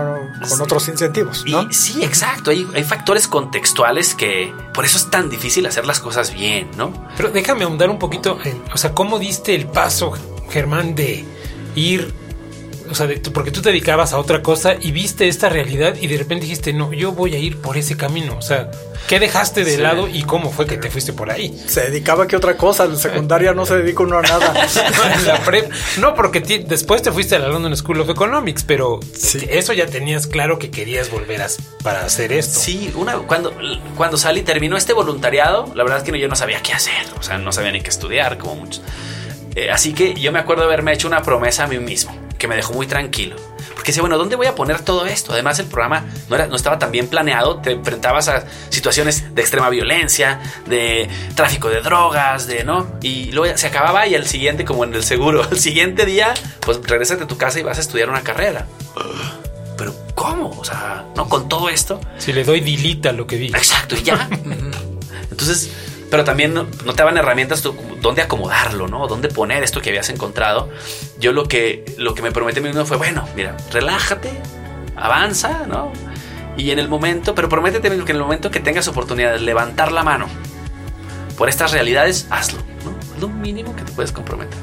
con 0.48 0.62
otros 0.62 0.88
incentivos. 0.88 1.44
¿no? 1.46 1.68
sí, 1.72 2.02
exacto. 2.02 2.52
Hay, 2.52 2.66
hay, 2.74 2.86
factores 2.86 3.28
contextuales 3.28 4.16
que 4.16 4.54
por 4.74 4.86
eso 4.86 4.98
es 4.98 5.12
tan 5.12 5.30
difícil 5.30 5.66
hacer 5.66 5.86
las 5.86 6.00
cosas 6.00 6.34
bien, 6.34 6.72
¿no? 6.78 6.94
Pero 7.18 7.30
déjame 7.30 7.66
ahondar 7.66 7.90
un 7.90 8.00
poquito 8.00 8.40
en, 8.46 8.64
o 8.74 8.78
sea, 8.78 8.94
¿cómo 8.94 9.20
diste 9.20 9.54
el 9.54 9.68
paso, 9.68 10.14
Germán, 10.50 10.96
de 10.96 11.26
ir 11.76 12.14
o 12.90 12.96
sea, 12.96 13.08
porque 13.34 13.52
tú 13.52 13.62
te 13.62 13.70
dedicabas 13.70 14.14
a 14.14 14.18
otra 14.18 14.42
cosa 14.42 14.76
y 14.80 14.92
viste 14.92 15.28
esta 15.28 15.50
realidad 15.50 15.96
y 16.00 16.08
de 16.08 16.18
repente 16.18 16.46
dijiste, 16.46 16.74
no, 16.74 16.92
yo 16.94 17.12
voy 17.12 17.36
a 17.36 17.38
ir 17.38 17.58
por 17.58 17.78
ese 17.78 17.96
camino. 17.96 18.36
O 18.38 18.42
sea, 18.42 18.72
¿qué 19.08 19.20
dejaste 19.20 19.64
de 19.64 19.78
lado 19.78 20.08
y 20.08 20.24
cómo 20.24 20.52
fue 20.52 20.66
que 20.66 20.78
te 20.78 20.90
fuiste 20.90 21.14
por 21.14 21.30
ahí? 21.30 21.56
Se 21.68 21.82
dedicaba 21.82 22.24
a 22.24 22.28
qué 22.28 22.36
otra 22.36 22.58
cosa, 22.58 22.86
en 22.86 22.98
secundaria 22.98 23.54
no 23.54 23.66
se 23.66 23.78
dedicó 23.78 24.04
uno 24.04 24.18
a 24.18 24.22
nada. 24.22 24.54
no, 26.00 26.16
porque 26.16 26.40
después 26.40 27.02
te 27.02 27.12
fuiste 27.12 27.36
a 27.36 27.40
la 27.40 27.48
London 27.48 27.76
School 27.78 28.02
of 28.02 28.10
Economics, 28.10 28.64
pero 28.64 29.00
eso 29.50 29.74
ya 29.74 29.86
tenías 29.86 30.28
claro 30.28 30.58
que 30.58 30.72
querías 30.72 31.12
volver 31.12 31.42
a, 31.42 31.48
para 31.84 32.06
hacer 32.06 32.34
esto. 32.34 32.60
Sí, 32.60 32.92
una, 32.96 33.18
cuando, 33.20 33.54
cuando 33.96 34.18
salí, 34.18 34.42
terminó 34.42 34.78
este 34.78 34.94
voluntariado, 34.94 35.72
la 35.76 35.84
verdad 35.84 36.00
es 36.00 36.04
que 36.04 36.20
yo 36.20 36.28
no 36.28 36.36
sabía 36.36 36.62
qué 36.62 36.74
hacer, 36.74 37.06
o 37.18 37.24
sea, 37.24 37.38
no 37.38 37.52
sabía 37.52 37.72
ni 37.72 37.82
qué 37.82 37.90
estudiar, 37.90 38.38
como 38.38 38.56
muchos. 38.56 38.82
Eh, 39.56 39.72
así 39.72 39.94
que 39.94 40.14
yo 40.14 40.32
me 40.32 40.40
acuerdo 40.40 40.64
haberme 40.64 40.94
hecho 40.94 41.08
una 41.08 41.22
promesa 41.22 41.64
a 41.64 41.68
mí 41.68 41.80
mismo 41.80 42.29
que 42.40 42.48
me 42.48 42.56
dejó 42.56 42.74
muy 42.74 42.88
tranquilo. 42.88 43.36
Porque 43.76 43.92
decía, 43.92 44.02
bueno, 44.02 44.18
¿dónde 44.18 44.36
voy 44.36 44.48
a 44.48 44.56
poner 44.56 44.82
todo 44.82 45.06
esto? 45.06 45.34
Además, 45.34 45.60
el 45.60 45.68
programa 45.68 46.06
no, 46.28 46.36
era, 46.36 46.48
no 46.48 46.56
estaba 46.56 46.80
tan 46.80 46.92
bien 46.92 47.08
planeado. 47.08 47.60
Te 47.60 47.72
enfrentabas 47.72 48.28
a 48.28 48.46
situaciones 48.70 49.36
de 49.36 49.42
extrema 49.42 49.70
violencia, 49.70 50.40
de 50.66 51.08
tráfico 51.36 51.70
de 51.70 51.82
drogas, 51.82 52.48
de 52.48 52.64
no. 52.64 52.88
Y 53.02 53.32
luego 53.32 53.56
se 53.58 53.68
acababa 53.68 54.08
y 54.08 54.16
al 54.16 54.26
siguiente, 54.26 54.66
como 54.66 54.84
en 54.84 54.96
el 54.96 55.04
seguro, 55.04 55.44
al 55.52 55.60
siguiente 55.60 56.06
día, 56.06 56.34
pues 56.62 56.82
regresas 56.84 57.22
a 57.22 57.28
tu 57.28 57.38
casa 57.38 57.60
y 57.60 57.64
vas 57.64 57.78
a 57.78 57.82
estudiar 57.82 58.10
una 58.10 58.22
carrera. 58.22 58.66
Pero, 59.78 59.94
¿cómo? 60.16 60.50
O 60.58 60.66
sea, 60.66 61.06
no 61.16 61.30
con 61.30 61.48
todo 61.48 61.70
esto. 61.70 62.02
Si 62.18 62.34
le 62.34 62.44
doy 62.44 62.62
dilita 62.62 63.12
lo 63.12 63.28
que 63.28 63.38
diga. 63.38 63.58
Exacto, 63.58 63.96
y 63.96 64.04
ya. 64.04 64.28
Entonces, 65.32 65.70
pero 66.10 66.24
también 66.24 66.54
no, 66.54 66.66
te 66.66 66.94
daban 66.94 67.18
herramientas 67.18 67.62
dónde 68.02 68.22
acomodarlo, 68.22 68.88
¿no? 68.88 69.08
Dónde 69.08 69.30
poner 69.30 69.64
esto 69.64 69.82
que 69.82 69.90
habías 69.90 70.10
encontrado. 70.10 70.70
Yo 71.20 71.32
lo 71.32 71.48
que, 71.48 71.86
lo 71.98 72.14
que 72.16 72.22
me 72.22 72.32
prometí 72.32 72.62
mismo 72.62 72.86
fue, 72.86 72.98
bueno, 72.98 73.28
mira, 73.36 73.58
relájate, 73.72 74.32
avanza, 74.96 75.66
¿no? 75.68 75.92
Y 76.58 76.72
en 76.72 76.80
el 76.80 76.90
momento, 76.90 77.36
pero 77.36 77.50
prométete 77.50 77.90
que 77.90 77.96
en 77.96 78.18
el 78.18 78.22
momento 78.22 78.52
que 78.52 78.60
tengas 78.60 78.88
oportunidad 78.88 79.34
de 79.34 79.40
levantar 79.40 79.92
la 79.92 80.04
mano 80.04 80.28
por 81.38 81.50
estas 81.50 81.72
realidades, 81.72 82.28
hazlo, 82.30 82.60
¿no? 82.84 83.20
Lo 83.20 83.30
mínimo 83.30 83.76
que 83.76 83.84
te 83.84 83.92
puedes 83.92 84.12
comprometer. 84.12 84.58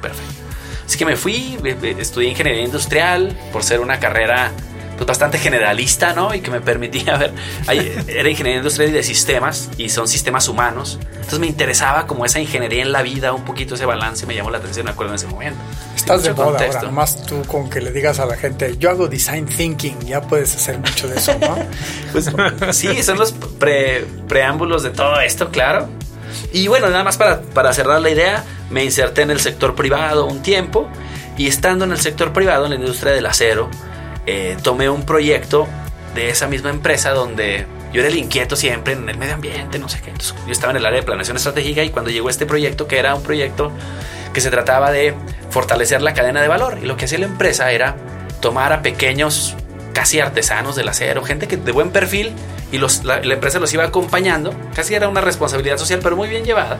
perfecto. 0.00 0.40
Así 0.84 0.98
que 0.98 1.04
me 1.04 1.14
fui, 1.14 1.56
estudié 1.98 2.30
ingeniería 2.30 2.64
industrial 2.64 3.36
por 3.52 3.62
ser 3.62 3.78
una 3.78 4.00
carrera 4.00 4.50
pues, 5.00 5.06
bastante 5.06 5.38
generalista, 5.38 6.12
¿no? 6.12 6.34
Y 6.34 6.42
que 6.42 6.50
me 6.50 6.60
permitía 6.60 7.16
ver, 7.16 7.32
era 8.06 8.28
ingeniería 8.28 8.58
industrial 8.58 8.90
y 8.90 8.92
de 8.92 9.02
sistemas, 9.02 9.70
y 9.78 9.88
son 9.88 10.06
sistemas 10.06 10.46
humanos. 10.46 10.98
Entonces 11.14 11.38
me 11.38 11.46
interesaba 11.46 12.06
como 12.06 12.26
esa 12.26 12.38
ingeniería 12.38 12.82
en 12.82 12.92
la 12.92 13.00
vida, 13.00 13.32
un 13.32 13.46
poquito 13.46 13.76
ese 13.76 13.86
balance, 13.86 14.26
me 14.26 14.34
llamó 14.34 14.50
la 14.50 14.58
atención, 14.58 14.84
me 14.84 14.90
acuerdo 14.90 15.12
en 15.12 15.16
ese 15.16 15.26
momento. 15.26 15.58
Estás 15.96 16.22
de 16.22 16.34
moda 16.34 16.66
ahora, 16.66 16.82
nomás 16.82 17.24
tú 17.24 17.40
con 17.46 17.70
que 17.70 17.80
le 17.80 17.92
digas 17.92 18.20
a 18.20 18.26
la 18.26 18.36
gente, 18.36 18.76
yo 18.76 18.90
hago 18.90 19.08
design 19.08 19.46
thinking, 19.46 20.00
ya 20.00 20.20
puedes 20.20 20.54
hacer 20.54 20.78
mucho 20.78 21.08
de 21.08 21.16
eso, 21.16 21.34
¿no? 21.40 21.56
pues 22.12 22.30
sí, 22.72 23.02
son 23.02 23.16
los 23.16 23.32
preámbulos 24.28 24.82
de 24.82 24.90
todo 24.90 25.18
esto, 25.22 25.48
claro. 25.48 25.88
Y 26.52 26.68
bueno, 26.68 26.90
nada 26.90 27.04
más 27.04 27.16
para, 27.16 27.40
para 27.40 27.72
cerrar 27.72 28.02
la 28.02 28.10
idea, 28.10 28.44
me 28.68 28.84
inserté 28.84 29.22
en 29.22 29.30
el 29.30 29.40
sector 29.40 29.74
privado 29.74 30.26
un 30.26 30.42
tiempo 30.42 30.90
y 31.38 31.46
estando 31.46 31.86
en 31.86 31.92
el 31.92 31.98
sector 32.00 32.34
privado, 32.34 32.66
en 32.66 32.72
la 32.72 32.76
industria 32.76 33.12
del 33.12 33.24
acero, 33.24 33.70
eh, 34.26 34.56
tomé 34.62 34.88
un 34.88 35.04
proyecto 35.04 35.66
de 36.14 36.30
esa 36.30 36.46
misma 36.46 36.70
empresa 36.70 37.10
donde 37.10 37.66
yo 37.92 38.00
era 38.00 38.08
el 38.08 38.16
inquieto 38.16 38.56
siempre 38.56 38.92
en 38.92 39.08
el 39.08 39.16
medio 39.18 39.34
ambiente, 39.34 39.78
no 39.78 39.88
sé 39.88 40.00
qué. 40.00 40.12
yo 40.46 40.52
estaba 40.52 40.70
en 40.70 40.76
el 40.76 40.86
área 40.86 41.00
de 41.00 41.06
planeación 41.06 41.36
estratégica 41.36 41.82
y 41.82 41.90
cuando 41.90 42.10
llegó 42.10 42.30
este 42.30 42.46
proyecto, 42.46 42.86
que 42.86 42.98
era 42.98 43.14
un 43.14 43.22
proyecto 43.22 43.72
que 44.32 44.40
se 44.40 44.50
trataba 44.50 44.92
de 44.92 45.14
fortalecer 45.50 46.02
la 46.02 46.14
cadena 46.14 46.40
de 46.40 46.48
valor, 46.48 46.78
y 46.80 46.86
lo 46.86 46.96
que 46.96 47.06
hacía 47.06 47.18
la 47.18 47.26
empresa 47.26 47.72
era 47.72 47.96
tomar 48.40 48.72
a 48.72 48.82
pequeños, 48.82 49.56
casi 49.92 50.20
artesanos 50.20 50.76
del 50.76 50.88
acero, 50.88 51.24
gente 51.24 51.48
que 51.48 51.56
de 51.56 51.72
buen 51.72 51.90
perfil, 51.90 52.32
y 52.70 52.78
la 52.78 53.20
empresa 53.22 53.58
los 53.58 53.74
iba 53.74 53.84
acompañando, 53.84 54.54
casi 54.74 54.94
era 54.94 55.08
una 55.08 55.20
responsabilidad 55.20 55.78
social, 55.78 55.98
pero 56.00 56.16
muy 56.16 56.28
bien 56.28 56.44
llevada, 56.44 56.78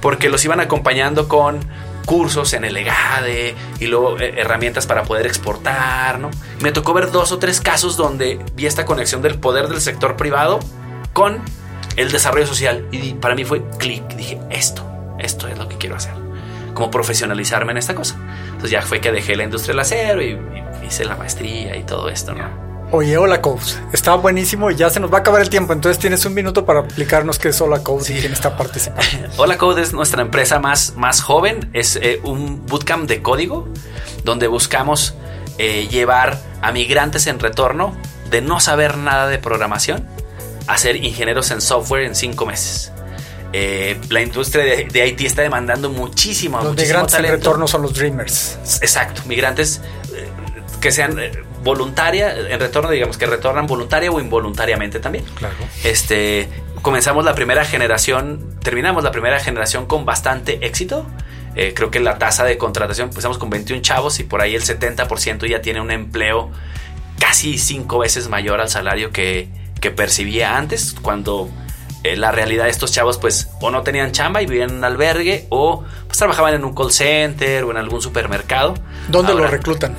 porque 0.00 0.28
los 0.28 0.44
iban 0.44 0.58
acompañando 0.58 1.28
con 1.28 1.60
cursos 2.06 2.52
en 2.52 2.64
el 2.64 2.76
EGADE 2.76 3.54
y 3.78 3.86
luego 3.86 4.18
eh, 4.18 4.34
herramientas 4.36 4.86
para 4.86 5.04
poder 5.04 5.26
exportar, 5.26 6.18
¿no? 6.18 6.30
Me 6.60 6.72
tocó 6.72 6.92
ver 6.92 7.10
dos 7.10 7.32
o 7.32 7.38
tres 7.38 7.60
casos 7.60 7.96
donde 7.96 8.38
vi 8.54 8.66
esta 8.66 8.84
conexión 8.84 9.22
del 9.22 9.38
poder 9.38 9.68
del 9.68 9.80
sector 9.80 10.16
privado 10.16 10.60
con 11.12 11.42
el 11.96 12.10
desarrollo 12.10 12.46
social 12.46 12.86
y 12.90 13.14
para 13.14 13.34
mí 13.34 13.44
fue 13.44 13.62
clic, 13.78 14.06
dije, 14.14 14.40
esto, 14.50 14.84
esto 15.18 15.48
es 15.48 15.58
lo 15.58 15.68
que 15.68 15.76
quiero 15.76 15.96
hacer, 15.96 16.14
como 16.74 16.90
profesionalizarme 16.90 17.72
en 17.72 17.78
esta 17.78 17.94
cosa. 17.94 18.16
Entonces 18.46 18.70
ya 18.70 18.82
fue 18.82 19.00
que 19.00 19.12
dejé 19.12 19.36
la 19.36 19.44
industria 19.44 19.72
del 19.72 19.80
acero 19.80 20.22
y, 20.22 20.38
y 20.82 20.86
hice 20.86 21.04
la 21.04 21.16
maestría 21.16 21.76
y 21.76 21.84
todo 21.84 22.08
esto, 22.08 22.32
¿no? 22.32 22.69
Oye, 22.92 23.16
Hola 23.16 23.40
Codes, 23.40 23.78
está 23.92 24.16
buenísimo 24.16 24.68
y 24.68 24.74
ya 24.74 24.90
se 24.90 24.98
nos 24.98 25.12
va 25.12 25.18
a 25.18 25.20
acabar 25.20 25.40
el 25.40 25.48
tiempo, 25.48 25.72
entonces 25.72 26.00
tienes 26.00 26.24
un 26.24 26.34
minuto 26.34 26.66
para 26.66 26.80
explicarnos 26.80 27.38
qué 27.38 27.50
es 27.50 27.60
Hola 27.60 27.84
Code 27.84 28.12
y 28.12 28.18
quién 28.18 28.32
está 28.32 28.56
participando. 28.56 29.04
Hola 29.36 29.58
Code 29.58 29.82
es 29.82 29.92
nuestra 29.92 30.22
empresa 30.22 30.58
más, 30.58 30.94
más 30.96 31.22
joven, 31.22 31.70
es 31.72 31.94
eh, 31.94 32.20
un 32.24 32.66
bootcamp 32.66 33.08
de 33.08 33.22
código 33.22 33.68
donde 34.24 34.48
buscamos 34.48 35.14
eh, 35.58 35.86
llevar 35.86 36.40
a 36.62 36.72
migrantes 36.72 37.28
en 37.28 37.38
retorno 37.38 37.96
de 38.28 38.40
no 38.40 38.58
saber 38.58 38.96
nada 38.98 39.28
de 39.28 39.38
programación 39.38 40.08
a 40.66 40.76
ser 40.76 40.96
ingenieros 40.96 41.52
en 41.52 41.60
software 41.60 42.02
en 42.02 42.16
cinco 42.16 42.44
meses. 42.44 42.90
Eh, 43.52 44.00
la 44.08 44.20
industria 44.20 44.64
de, 44.64 45.06
IT 45.06 45.20
está 45.20 45.42
demandando 45.42 45.90
muchísimo. 45.90 46.60
Los 46.60 46.74
migrantes 46.74 47.14
en 47.14 47.26
retorno 47.26 47.68
son 47.68 47.82
los 47.82 47.94
dreamers. 47.94 48.58
Exacto, 48.82 49.22
migrantes 49.26 49.80
que 50.80 50.90
sean 50.90 51.16
voluntaria, 51.62 52.34
en 52.36 52.58
retorno, 52.58 52.90
digamos 52.90 53.18
que 53.18 53.26
retornan 53.26 53.66
voluntaria 53.66 54.10
o 54.10 54.20
involuntariamente 54.20 55.00
también. 55.00 55.24
Claro. 55.34 55.54
Este, 55.84 56.48
comenzamos 56.82 57.24
la 57.24 57.34
primera 57.34 57.64
generación, 57.64 58.56
terminamos 58.62 59.04
la 59.04 59.10
primera 59.10 59.38
generación 59.40 59.86
con 59.86 60.04
bastante 60.04 60.66
éxito. 60.66 61.06
Eh, 61.56 61.72
creo 61.74 61.90
que 61.90 62.00
la 62.00 62.18
tasa 62.18 62.44
de 62.44 62.56
contratación, 62.56 63.08
empezamos 63.08 63.38
con 63.38 63.50
21 63.50 63.82
chavos 63.82 64.20
y 64.20 64.24
por 64.24 64.40
ahí 64.40 64.54
el 64.54 64.62
70% 64.62 65.48
ya 65.48 65.60
tiene 65.60 65.80
un 65.80 65.90
empleo 65.90 66.50
casi 67.18 67.58
cinco 67.58 67.98
veces 67.98 68.28
mayor 68.28 68.60
al 68.60 68.70
salario 68.70 69.10
que, 69.10 69.48
que 69.80 69.90
percibía 69.90 70.56
antes, 70.56 70.94
cuando 71.02 71.50
eh, 72.02 72.16
la 72.16 72.30
realidad 72.30 72.64
de 72.64 72.70
estos 72.70 72.92
chavos 72.92 73.18
pues 73.18 73.50
o 73.60 73.70
no 73.70 73.82
tenían 73.82 74.12
chamba 74.12 74.40
y 74.40 74.46
vivían 74.46 74.70
en 74.70 74.76
un 74.76 74.84
albergue 74.84 75.46
o 75.50 75.84
pues 76.06 76.16
trabajaban 76.16 76.54
en 76.54 76.64
un 76.64 76.74
call 76.74 76.92
center 76.92 77.64
o 77.64 77.70
en 77.72 77.76
algún 77.76 78.00
supermercado. 78.00 78.74
¿Dónde 79.08 79.34
lo 79.34 79.46
reclutan? 79.46 79.94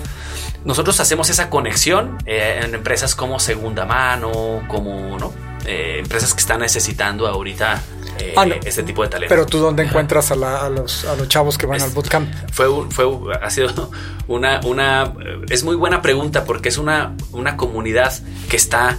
Nosotros 0.66 1.00
hacemos 1.00 1.30
esa 1.30 1.50
conexión 1.50 2.18
eh, 2.26 2.62
en 2.64 2.76
empresas 2.76 3.16
como 3.16 3.40
Segunda 3.40 3.86
Mano, 3.86 4.64
como, 4.68 5.18
¿no? 5.18 5.34
eh, 5.66 5.98
empresas 6.00 6.34
que 6.34 6.40
están 6.40 6.60
necesitando 6.60 7.28
ahorita 7.28 7.82
eh, 8.20 8.34
ah, 8.36 8.46
este 8.64 8.84
tipo 8.84 9.04
de 9.04 9.10
talento. 9.10 9.34
Pero 9.34 9.46
tú 9.46 9.60
dónde 9.60 9.84
encuentras 9.84 10.32
a, 10.32 10.36
los, 10.70 11.06
a 11.06 11.16
los 11.16 11.28
chavos 11.28 11.58
que 11.58 11.66
van 11.66 11.82
al 11.82 11.92
bootcamp? 11.92 12.32
Fue, 12.52 12.68
fue, 12.90 13.06
ha 13.42 13.50
sido 13.50 13.92
una, 14.28 14.60
una, 14.64 15.14
es 15.50 15.64
muy 15.64 15.76
buena 15.76 16.02
pregunta 16.02 16.46
porque 16.46 16.70
es 16.70 16.78
una, 16.78 17.16
una 17.32 17.58
comunidad 17.58 18.14
que 18.50 18.58
está... 18.58 18.98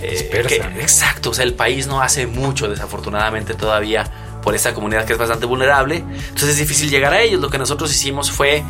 Eh, 0.00 0.30
exacto, 0.80 1.30
o 1.30 1.34
sea, 1.34 1.44
el 1.44 1.54
país 1.54 1.86
no 1.86 2.02
hace 2.02 2.26
mucho 2.26 2.68
desafortunadamente 2.68 3.54
todavía 3.54 4.04
por 4.42 4.54
esta 4.54 4.74
comunidad 4.74 5.06
que 5.06 5.14
es 5.14 5.18
bastante 5.18 5.46
vulnerable. 5.46 5.96
Entonces 5.96 6.50
es 6.50 6.58
difícil 6.58 6.90
llegar 6.90 7.14
a 7.14 7.22
ellos. 7.22 7.40
Lo 7.40 7.48
que 7.48 7.58
nosotros 7.58 7.90
hicimos 7.90 8.30
fue 8.30 8.62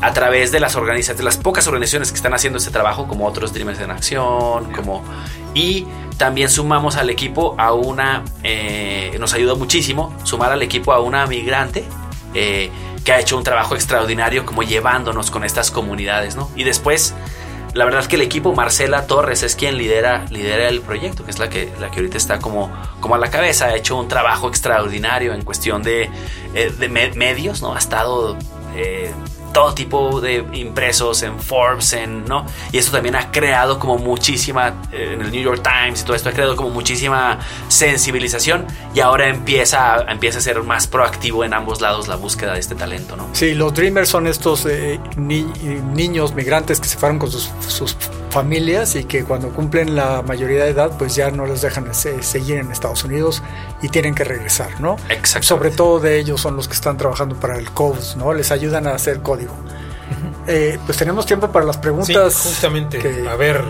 a 0.00 0.12
través 0.12 0.52
de 0.52 0.60
las 0.60 0.76
organizaciones, 0.76 1.18
de 1.18 1.24
las 1.24 1.36
pocas 1.36 1.66
organizaciones 1.66 2.10
que 2.10 2.16
están 2.16 2.34
haciendo 2.34 2.58
este 2.58 2.70
trabajo, 2.70 3.08
como 3.08 3.26
otros 3.26 3.52
Dreamers 3.52 3.80
en 3.80 3.90
Acción, 3.90 4.72
como 4.72 5.02
y 5.54 5.86
también 6.16 6.50
sumamos 6.50 6.96
al 6.96 7.10
equipo 7.10 7.54
a 7.58 7.72
una, 7.72 8.24
eh, 8.42 9.16
nos 9.18 9.34
ayudó 9.34 9.56
muchísimo 9.56 10.14
sumar 10.24 10.52
al 10.52 10.62
equipo 10.62 10.92
a 10.92 11.00
una 11.00 11.26
migrante 11.26 11.84
eh, 12.34 12.70
que 13.04 13.12
ha 13.12 13.20
hecho 13.20 13.36
un 13.36 13.44
trabajo 13.44 13.74
extraordinario 13.74 14.44
como 14.44 14.62
llevándonos 14.62 15.30
con 15.30 15.44
estas 15.44 15.70
comunidades, 15.70 16.36
¿no? 16.36 16.50
Y 16.54 16.64
después, 16.64 17.14
la 17.72 17.84
verdad 17.84 18.02
es 18.02 18.08
que 18.08 18.16
el 18.16 18.22
equipo, 18.22 18.52
Marcela 18.52 19.06
Torres 19.06 19.42
es 19.42 19.56
quien 19.56 19.78
lidera, 19.78 20.26
lidera 20.30 20.68
el 20.68 20.80
proyecto, 20.80 21.24
que 21.24 21.30
es 21.30 21.38
la 21.38 21.48
que, 21.48 21.72
la 21.80 21.90
que 21.90 22.00
ahorita 22.00 22.18
está 22.18 22.38
como, 22.38 22.70
como 23.00 23.14
a 23.14 23.18
la 23.18 23.30
cabeza, 23.30 23.66
ha 23.66 23.76
hecho 23.76 23.96
un 23.96 24.08
trabajo 24.08 24.48
extraordinario 24.48 25.32
en 25.32 25.42
cuestión 25.42 25.82
de, 25.82 26.10
eh, 26.54 26.72
de 26.76 26.88
medios, 26.88 27.62
¿no? 27.62 27.74
Ha 27.74 27.78
estado 27.78 28.36
todo 29.52 29.74
tipo 29.74 30.20
de 30.20 30.44
impresos 30.52 31.22
en 31.22 31.38
Forbes, 31.38 31.92
en, 31.92 32.24
¿no? 32.24 32.46
Y 32.72 32.78
eso 32.78 32.92
también 32.92 33.16
ha 33.16 33.30
creado 33.30 33.78
como 33.78 33.98
muchísima, 33.98 34.74
eh, 34.92 35.12
en 35.14 35.22
el 35.22 35.30
New 35.30 35.42
York 35.42 35.62
Times 35.62 36.02
y 36.02 36.04
todo 36.04 36.16
esto 36.16 36.28
ha 36.28 36.32
creado 36.32 36.56
como 36.56 36.70
muchísima 36.70 37.38
sensibilización 37.68 38.66
y 38.94 39.00
ahora 39.00 39.28
empieza, 39.28 40.04
empieza 40.08 40.38
a 40.38 40.40
ser 40.40 40.62
más 40.62 40.86
proactivo 40.86 41.44
en 41.44 41.54
ambos 41.54 41.80
lados 41.80 42.08
la 42.08 42.16
búsqueda 42.16 42.54
de 42.54 42.60
este 42.60 42.74
talento, 42.74 43.16
¿no? 43.16 43.28
Sí, 43.32 43.54
los 43.54 43.74
Dreamers 43.74 44.08
son 44.08 44.26
estos 44.26 44.66
eh, 44.66 45.00
niños 45.16 46.34
migrantes 46.34 46.80
que 46.80 46.88
se 46.88 46.98
fueron 46.98 47.18
con 47.18 47.30
sus, 47.30 47.50
sus, 47.66 47.96
familias 48.30 48.94
y 48.94 49.04
que 49.04 49.24
cuando 49.24 49.48
cumplen 49.50 49.96
la 49.96 50.22
mayoría 50.22 50.64
de 50.64 50.70
edad 50.70 50.92
pues 50.98 51.16
ya 51.16 51.30
no 51.30 51.46
los 51.46 51.62
dejan 51.62 51.94
seguir 51.94 52.58
en 52.58 52.70
Estados 52.70 53.02
Unidos 53.04 53.42
y 53.80 53.88
tienen 53.88 54.14
que 54.14 54.24
regresar, 54.24 54.80
¿no? 54.80 54.96
Exacto. 55.08 55.46
Sobre 55.46 55.70
todo 55.70 56.00
de 56.00 56.18
ellos 56.18 56.40
son 56.40 56.56
los 56.56 56.66
que 56.68 56.74
están 56.74 56.96
trabajando 56.96 57.36
para 57.38 57.56
el 57.56 57.70
COVS, 57.70 58.16
¿no? 58.16 58.32
Les 58.34 58.50
ayudan 58.50 58.86
a 58.86 58.94
hacer 58.94 59.20
código. 59.20 59.54
Eh, 60.46 60.78
pues 60.86 60.96
tenemos 60.96 61.26
tiempo 61.26 61.52
para 61.52 61.64
las 61.64 61.76
preguntas. 61.76 62.34
justamente. 62.34 63.28
A 63.28 63.36
ver, 63.36 63.62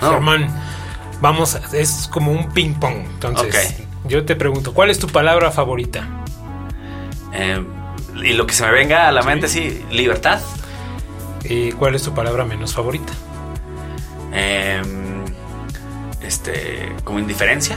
Germán, 0.00 0.48
vamos, 1.20 1.56
es 1.72 2.08
como 2.10 2.32
un 2.32 2.50
ping 2.52 2.74
pong. 2.74 2.96
Entonces, 2.96 3.82
yo 4.04 4.24
te 4.24 4.36
pregunto, 4.36 4.74
¿cuál 4.74 4.90
es 4.90 4.98
tu 4.98 5.06
palabra 5.06 5.50
favorita? 5.50 6.06
Eh, 7.32 7.64
y 8.22 8.32
lo 8.32 8.46
que 8.46 8.54
se 8.54 8.64
me 8.64 8.72
venga 8.72 9.08
a 9.08 9.12
la 9.12 9.22
mente, 9.22 9.48
sí, 9.48 9.84
libertad. 9.90 10.40
¿Y 11.44 11.72
cuál 11.72 11.94
es 11.94 12.02
tu 12.02 12.14
palabra 12.14 12.44
menos 12.44 12.74
favorita? 12.74 13.12
Em, 14.32 15.24
este, 16.22 16.92
como 17.04 17.18
indiferencia. 17.18 17.76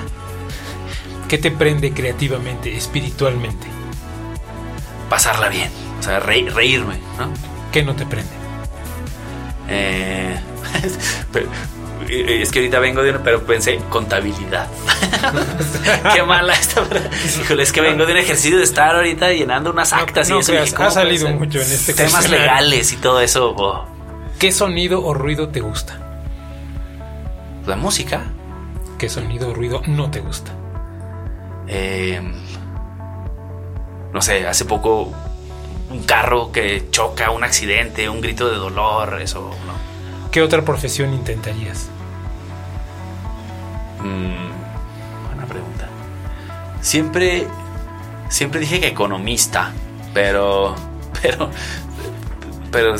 ¿Qué 1.27 1.37
te 1.37 1.51
prende 1.51 1.91
creativamente, 1.91 2.75
espiritualmente? 2.75 3.67
Pasarla 5.09 5.49
bien, 5.49 5.69
o 5.99 6.03
sea, 6.03 6.19
reírme, 6.19 6.95
¿no? 7.17 7.31
¿Qué 7.71 7.83
no 7.83 7.95
te 7.95 8.05
prende? 8.05 8.31
Eh, 9.67 10.39
eh, 12.09 12.41
es 12.41 12.51
que 12.51 12.59
ahorita 12.59 12.79
vengo 12.79 13.03
de 13.03 13.09
una, 13.11 13.23
pero 13.23 13.43
pensé 13.43 13.77
contabilidad. 13.89 14.67
Qué 16.13 16.23
mala 16.23 16.53
esta. 16.53 16.83
Híjole, 17.41 17.63
es 17.63 17.71
que 17.73 17.81
vengo 17.81 18.05
de 18.05 18.13
un 18.13 18.19
ejercicio 18.19 18.57
de 18.57 18.63
estar 18.63 18.95
ahorita 18.95 19.33
llenando 19.33 19.71
unas 19.71 19.91
actas 19.91 20.29
y 20.29 20.37
eso. 20.37 20.53
ha 20.77 20.91
salido 20.91 21.29
mucho 21.29 21.59
en 21.59 21.71
este 21.71 21.93
Temas 21.93 22.29
legales 22.29 22.93
y 22.93 22.97
todo 22.97 23.19
eso. 23.19 23.53
Oh. 23.57 23.85
¿Qué 24.39 24.53
sonido 24.53 25.03
o 25.03 25.13
ruido 25.13 25.49
te 25.49 25.59
gusta? 25.59 25.99
La 27.65 27.75
música. 27.75 28.23
¿Qué 28.97 29.09
sonido 29.09 29.49
o 29.49 29.53
ruido 29.53 29.81
no 29.87 30.09
te 30.09 30.21
gusta? 30.21 30.56
Eh, 31.67 32.21
no 34.13 34.21
sé, 34.21 34.47
hace 34.47 34.65
poco 34.65 35.13
un 35.89 36.03
carro 36.03 36.51
que 36.51 36.89
choca, 36.91 37.31
un 37.31 37.43
accidente, 37.43 38.09
un 38.09 38.21
grito 38.21 38.49
de 38.49 38.57
dolor, 38.57 39.21
eso 39.21 39.51
no. 39.65 39.77
¿Qué 40.31 40.41
otra 40.41 40.63
profesión 40.63 41.13
intentarías? 41.13 41.87
Mm, 43.99 45.27
buena 45.27 45.45
pregunta. 45.47 45.89
Siempre, 46.81 47.47
siempre 48.29 48.59
dije 48.59 48.79
que 48.79 48.87
economista, 48.87 49.73
pero, 50.13 50.75
pero, 51.21 51.49
pero, 52.71 52.95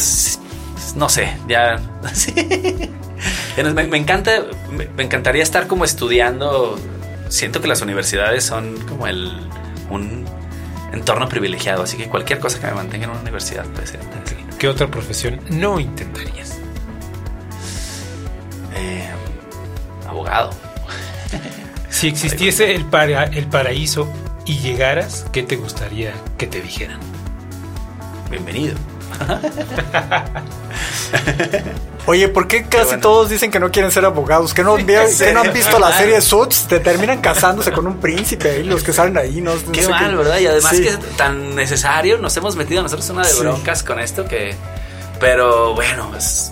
no 0.96 1.10
sé, 1.10 1.38
ya. 1.48 1.80
me, 3.74 3.98
encanta, 3.98 4.46
me, 4.72 5.04
encantaría 5.04 5.44
estar 5.44 5.68
como 5.68 5.86
estudiando. 5.86 6.78
Siento 7.30 7.62
que 7.62 7.68
las 7.68 7.82
universidades 7.82 8.44
son 8.44 8.78
como 8.88 9.08
el 9.08 9.32
un 9.90 10.26
entorno 10.92 11.30
privilegiado, 11.30 11.84
así 11.84 11.98
que 11.98 12.08
cualquier 12.08 12.40
cosa 12.40 12.60
que 12.60 12.68
me 12.68 12.74
mantenga 12.74 13.06
en 13.06 13.12
una 13.12 13.22
universidad 13.22 13.66
puede 13.66 13.88
ser 13.88 14.00
¿Qué 14.58 14.68
otra 14.68 14.88
profesión 14.88 15.40
no 15.50 15.80
intentarías? 15.80 16.58
Eh, 18.76 19.10
abogado. 20.08 20.52
Si 21.90 22.08
existiese 22.08 22.76
el, 22.76 22.86
para, 22.86 23.24
el 23.24 23.48
paraíso 23.48 24.08
y 24.46 24.60
llegaras, 24.60 25.26
¿qué 25.32 25.42
te 25.42 25.56
gustaría 25.56 26.14
que 26.38 26.46
te 26.46 26.62
dijeran? 26.62 27.00
Bienvenido. 28.30 28.76
Oye, 32.08 32.30
¿por 32.30 32.48
qué 32.48 32.64
casi 32.64 32.98
todos 32.98 33.30
dicen 33.30 33.52
que 33.52 33.60
no 33.60 33.70
quieren 33.70 33.92
ser 33.92 34.06
abogados? 34.06 34.54
¿Que 34.54 34.64
no, 34.64 34.76
han 34.76 34.86
visto 35.54 35.78
la 35.78 35.92
serie 35.92 36.22
Suits? 36.22 36.66
Te 36.68 36.80
terminan 36.80 37.20
casándose 37.20 37.74
con 37.74 37.86
un 37.86 37.98
príncipe 37.98 38.60
y 38.60 38.64
los 38.64 38.82
que 38.82 38.94
salen 38.94 39.18
ahí. 39.18 39.42
No, 39.42 39.52
qué 39.74 39.86
mal, 39.90 40.16
¿verdad? 40.16 40.40
Y 40.40 40.48
además 40.48 40.72
que 40.72 40.88
es 40.88 41.00
tan 41.18 41.54
necesario. 41.54 42.18
Nos 42.18 42.36
hemos 42.38 42.56
metido 42.56 42.82
nosotros 42.82 43.10
una 43.10 43.28
de 43.28 43.34
broncas 43.34 43.84
con 43.84 44.00
esto 44.00 44.24
que... 44.24 44.56
Pero 45.20 45.74
bueno, 45.76 46.12
es 46.16 46.50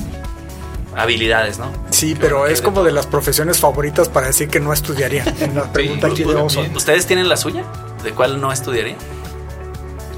habilidades, 0.94 1.58
¿no? 1.58 1.72
Sí, 1.90 2.18
pero 2.20 2.48
es 2.48 2.62
como 2.62 2.84
de 2.84 2.92
las 2.92 3.08
profesiones 3.08 3.60
favoritas 3.60 4.10
para 4.10 4.28
decir 4.28 4.50
que 4.50 4.60
no 4.60 4.74
estudiaría. 4.74 5.24
En 5.40 5.56
la 5.56 5.64
pregunta 5.72 6.08
aquí 6.08 6.24
de 6.24 6.36
¿Ustedes 6.36 7.06
tienen 7.06 7.30
la 7.30 7.38
suya? 7.38 7.64
¿De 8.04 8.12
cuál 8.12 8.42
no 8.42 8.52
estudiaría? 8.52 8.98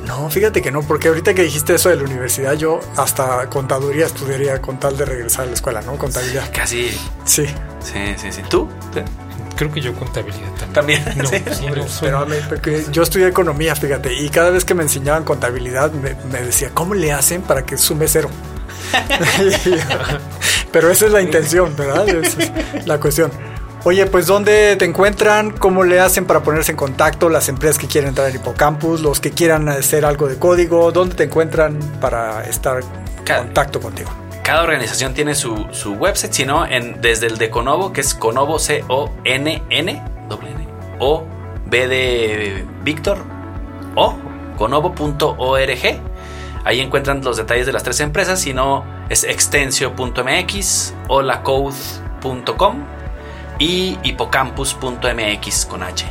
No, 0.08 0.30
fíjate 0.30 0.62
que 0.62 0.72
no, 0.72 0.82
porque 0.82 1.10
ahorita 1.10 1.34
que 1.34 1.44
dijiste 1.44 1.76
eso 1.76 1.90
de 1.90 1.98
la 1.98 2.04
universidad, 2.04 2.54
yo 2.54 2.80
hasta 2.96 3.50
contaduría 3.50 4.06
estudiaría 4.06 4.62
con 4.62 4.80
tal 4.80 4.98
de 4.98 5.06
regresar 5.06 5.44
a 5.44 5.48
la 5.48 5.54
escuela, 5.54 5.82
¿no? 5.82 5.98
Contabilidad. 5.98 6.50
Casi. 6.54 6.90
Sí. 7.26 7.46
Sí, 7.80 8.16
sí, 8.18 8.32
sí. 8.32 8.42
¿Tú? 8.50 8.70
Creo 9.56 9.72
que 9.72 9.82
yo 9.82 9.94
contabilidad 9.94 10.52
también. 10.74 11.04
También. 11.04 11.14
No, 11.18 11.26
sí, 11.28 11.66
pero, 12.00 12.92
yo 12.92 13.04
estudié 13.04 13.28
economía, 13.28 13.76
fíjate, 13.76 14.14
y 14.14 14.30
cada 14.30 14.52
vez 14.52 14.64
que 14.64 14.74
me 14.74 14.84
enseñaban 14.84 15.24
contabilidad 15.24 15.92
me, 15.92 16.16
me 16.32 16.42
decía, 16.42 16.72
¿cómo 16.74 16.94
le 16.94 17.12
hacen 17.12 17.42
para 17.42 17.66
que 17.66 17.78
sume 17.78 18.08
cero? 18.08 18.30
pero 20.72 20.92
esa 20.92 21.06
es 21.08 21.12
la 21.12 21.22
intención, 21.22 21.76
¿verdad? 21.76 22.08
Esa 22.24 22.44
es 22.76 22.88
la 22.88 23.00
cuestión. 23.00 23.32
Oye, 23.88 24.06
pues 24.06 24.28
¿dónde 24.28 24.76
te 24.76 24.84
encuentran? 24.84 25.52
¿Cómo 25.52 25.86
le 25.86 26.02
hacen 26.02 26.26
para 26.26 26.44
ponerse 26.44 26.72
en 26.74 26.78
contacto 26.78 27.30
las 27.30 27.48
empresas 27.48 27.78
que 27.78 27.88
quieren 27.88 28.10
entrar 28.10 28.30
en 28.30 28.36
Hipocampus, 28.36 29.00
los 29.00 29.22
que 29.22 29.32
quieran 29.32 29.70
hacer 29.70 30.04
algo 30.04 30.28
de 30.28 30.38
código? 30.38 30.92
¿Dónde 30.92 31.16
te 31.16 31.24
encuentran 31.24 31.80
para 32.02 32.44
estar 32.44 32.82
en 32.82 33.44
contacto 33.46 33.80
contigo? 33.80 34.10
Cada 34.44 34.64
organización 34.64 35.14
tiene 35.14 35.36
su, 35.36 35.56
website, 35.98 36.34
sino 36.34 36.66
en, 36.66 37.00
desde 37.00 37.28
el 37.28 37.38
de 37.38 37.50
Conovo, 37.50 37.94
que 37.94 38.02
es 38.02 38.14
Conovo 38.14 38.60
C-O-N-N, 38.60 40.04
O, 41.00 41.24
B 41.68 41.88
de 41.88 42.66
Víctor, 42.84 43.20
O, 43.96 44.18
conovo.org. 44.58 46.02
Ahí 46.66 46.82
encuentran 46.82 47.24
los 47.24 47.38
detalles 47.38 47.66
de 47.66 47.72
las 47.72 47.84
tres 47.84 48.02
empresas, 48.02 48.42
si 48.42 48.54
no 48.54 48.84
es 49.08 49.24
extensio.mx 49.24 50.94
o 51.08 51.22
lacode.com 51.22 52.97
y 53.60 53.98
hipocampus.mx 54.04 55.66
con 55.66 55.84
H. 55.84 56.06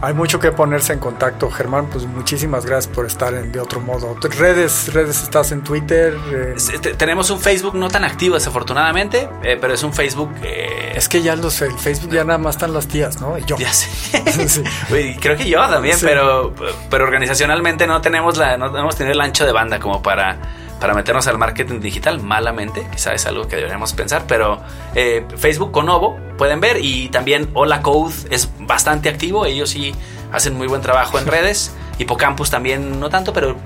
Hay 0.00 0.12
mucho 0.12 0.38
que 0.38 0.52
ponerse 0.52 0.92
en 0.92 0.98
contacto, 0.98 1.50
Germán. 1.50 1.86
Pues 1.86 2.04
muchísimas 2.04 2.66
gracias 2.66 2.94
por 2.94 3.06
estar 3.06 3.32
en 3.32 3.52
de 3.52 3.60
otro 3.60 3.80
modo. 3.80 4.14
Redes, 4.20 4.92
redes, 4.92 5.22
estás 5.22 5.50
en 5.52 5.62
Twitter. 5.62 6.14
Tenemos 6.98 7.30
un 7.30 7.40
Facebook 7.40 7.74
no 7.74 7.88
tan 7.88 8.04
activo, 8.04 8.34
desafortunadamente, 8.34 9.28
eh, 9.42 9.56
pero 9.58 9.72
es 9.72 9.82
un 9.82 9.94
Facebook. 9.94 10.30
Eh, 10.42 10.92
es 10.94 11.08
que 11.08 11.22
ya 11.22 11.36
los, 11.36 11.60
el 11.62 11.72
Facebook 11.72 12.12
ya 12.12 12.24
nada 12.24 12.38
más 12.38 12.56
están 12.56 12.74
las 12.74 12.86
tías, 12.86 13.20
¿no? 13.20 13.38
Y 13.38 13.44
yo. 13.44 13.56
Ya 13.56 13.72
sé. 13.72 13.88
Creo 15.20 15.38
que 15.38 15.48
yo 15.48 15.66
también, 15.68 15.96
pero, 16.00 16.52
pero 16.90 17.04
organizacionalmente 17.04 17.86
no 17.86 18.02
tenemos 18.02 18.36
la, 18.36 18.58
no 18.58 18.76
hemos 18.76 18.96
tenido 18.96 19.14
el 19.14 19.20
ancho 19.20 19.46
de 19.46 19.52
banda 19.52 19.78
como 19.80 20.02
para 20.02 20.38
para 20.80 20.94
meternos 20.94 21.26
al 21.26 21.38
marketing 21.38 21.80
digital 21.80 22.20
malamente, 22.20 22.86
quizás 22.92 23.14
es 23.14 23.26
algo 23.26 23.48
que 23.48 23.56
deberíamos 23.56 23.92
pensar, 23.92 24.24
pero 24.26 24.60
eh, 24.94 25.24
Facebook 25.36 25.72
Conovo 25.72 26.18
pueden 26.36 26.60
ver 26.60 26.78
y 26.80 27.08
también 27.08 27.50
Hola 27.54 27.80
Code 27.82 28.14
es 28.30 28.50
bastante 28.60 29.08
activo, 29.08 29.46
ellos 29.46 29.70
sí 29.70 29.94
hacen 30.32 30.54
muy 30.54 30.66
buen 30.66 30.82
trabajo 30.82 31.18
en 31.18 31.26
redes. 31.28 31.72
Hipocampus 31.96 32.50
también 32.50 32.98
no 32.98 33.08
tanto, 33.08 33.32
pero 33.32 33.56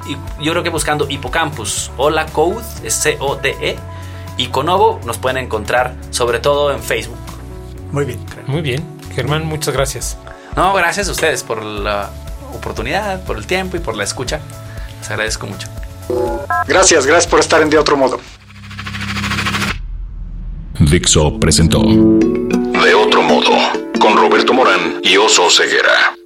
yo 0.40 0.52
creo 0.52 0.62
que 0.62 0.68
buscando 0.68 1.06
Hipocampus, 1.08 1.90
Hola 1.96 2.26
Code, 2.26 2.62
es 2.84 2.92
C-O-D-E, 2.94 3.76
y 4.36 4.46
Conovo 4.48 5.00
nos 5.04 5.18
pueden 5.18 5.38
encontrar 5.38 5.94
sobre 6.10 6.38
todo 6.38 6.72
en 6.72 6.82
Facebook. 6.82 7.18
Muy 7.90 8.04
bien. 8.04 8.20
Muy 8.46 8.62
bien. 8.62 8.84
Germán, 9.14 9.44
muchas 9.46 9.74
gracias. 9.74 10.16
No, 10.56 10.72
gracias 10.74 11.08
a 11.08 11.12
ustedes 11.12 11.42
por 11.42 11.62
la 11.62 12.10
oportunidad, 12.54 13.22
por 13.24 13.36
el 13.36 13.46
tiempo 13.46 13.76
y 13.76 13.80
por 13.80 13.96
la 13.96 14.04
escucha. 14.04 14.40
Les 15.00 15.10
agradezco 15.10 15.46
mucho. 15.46 15.68
Gracias, 16.66 17.06
gracias 17.06 17.30
por 17.30 17.40
estar 17.40 17.62
en 17.62 17.70
De 17.70 17.78
Otro 17.78 17.96
Modo. 17.96 18.20
Dixo 20.78 21.38
presentó 21.38 21.82
De 21.82 22.94
Otro 22.94 23.22
Modo 23.22 23.50
con 24.00 24.16
Roberto 24.16 24.54
Morán 24.54 25.00
y 25.02 25.16
Oso 25.16 25.50
Ceguera. 25.50 26.17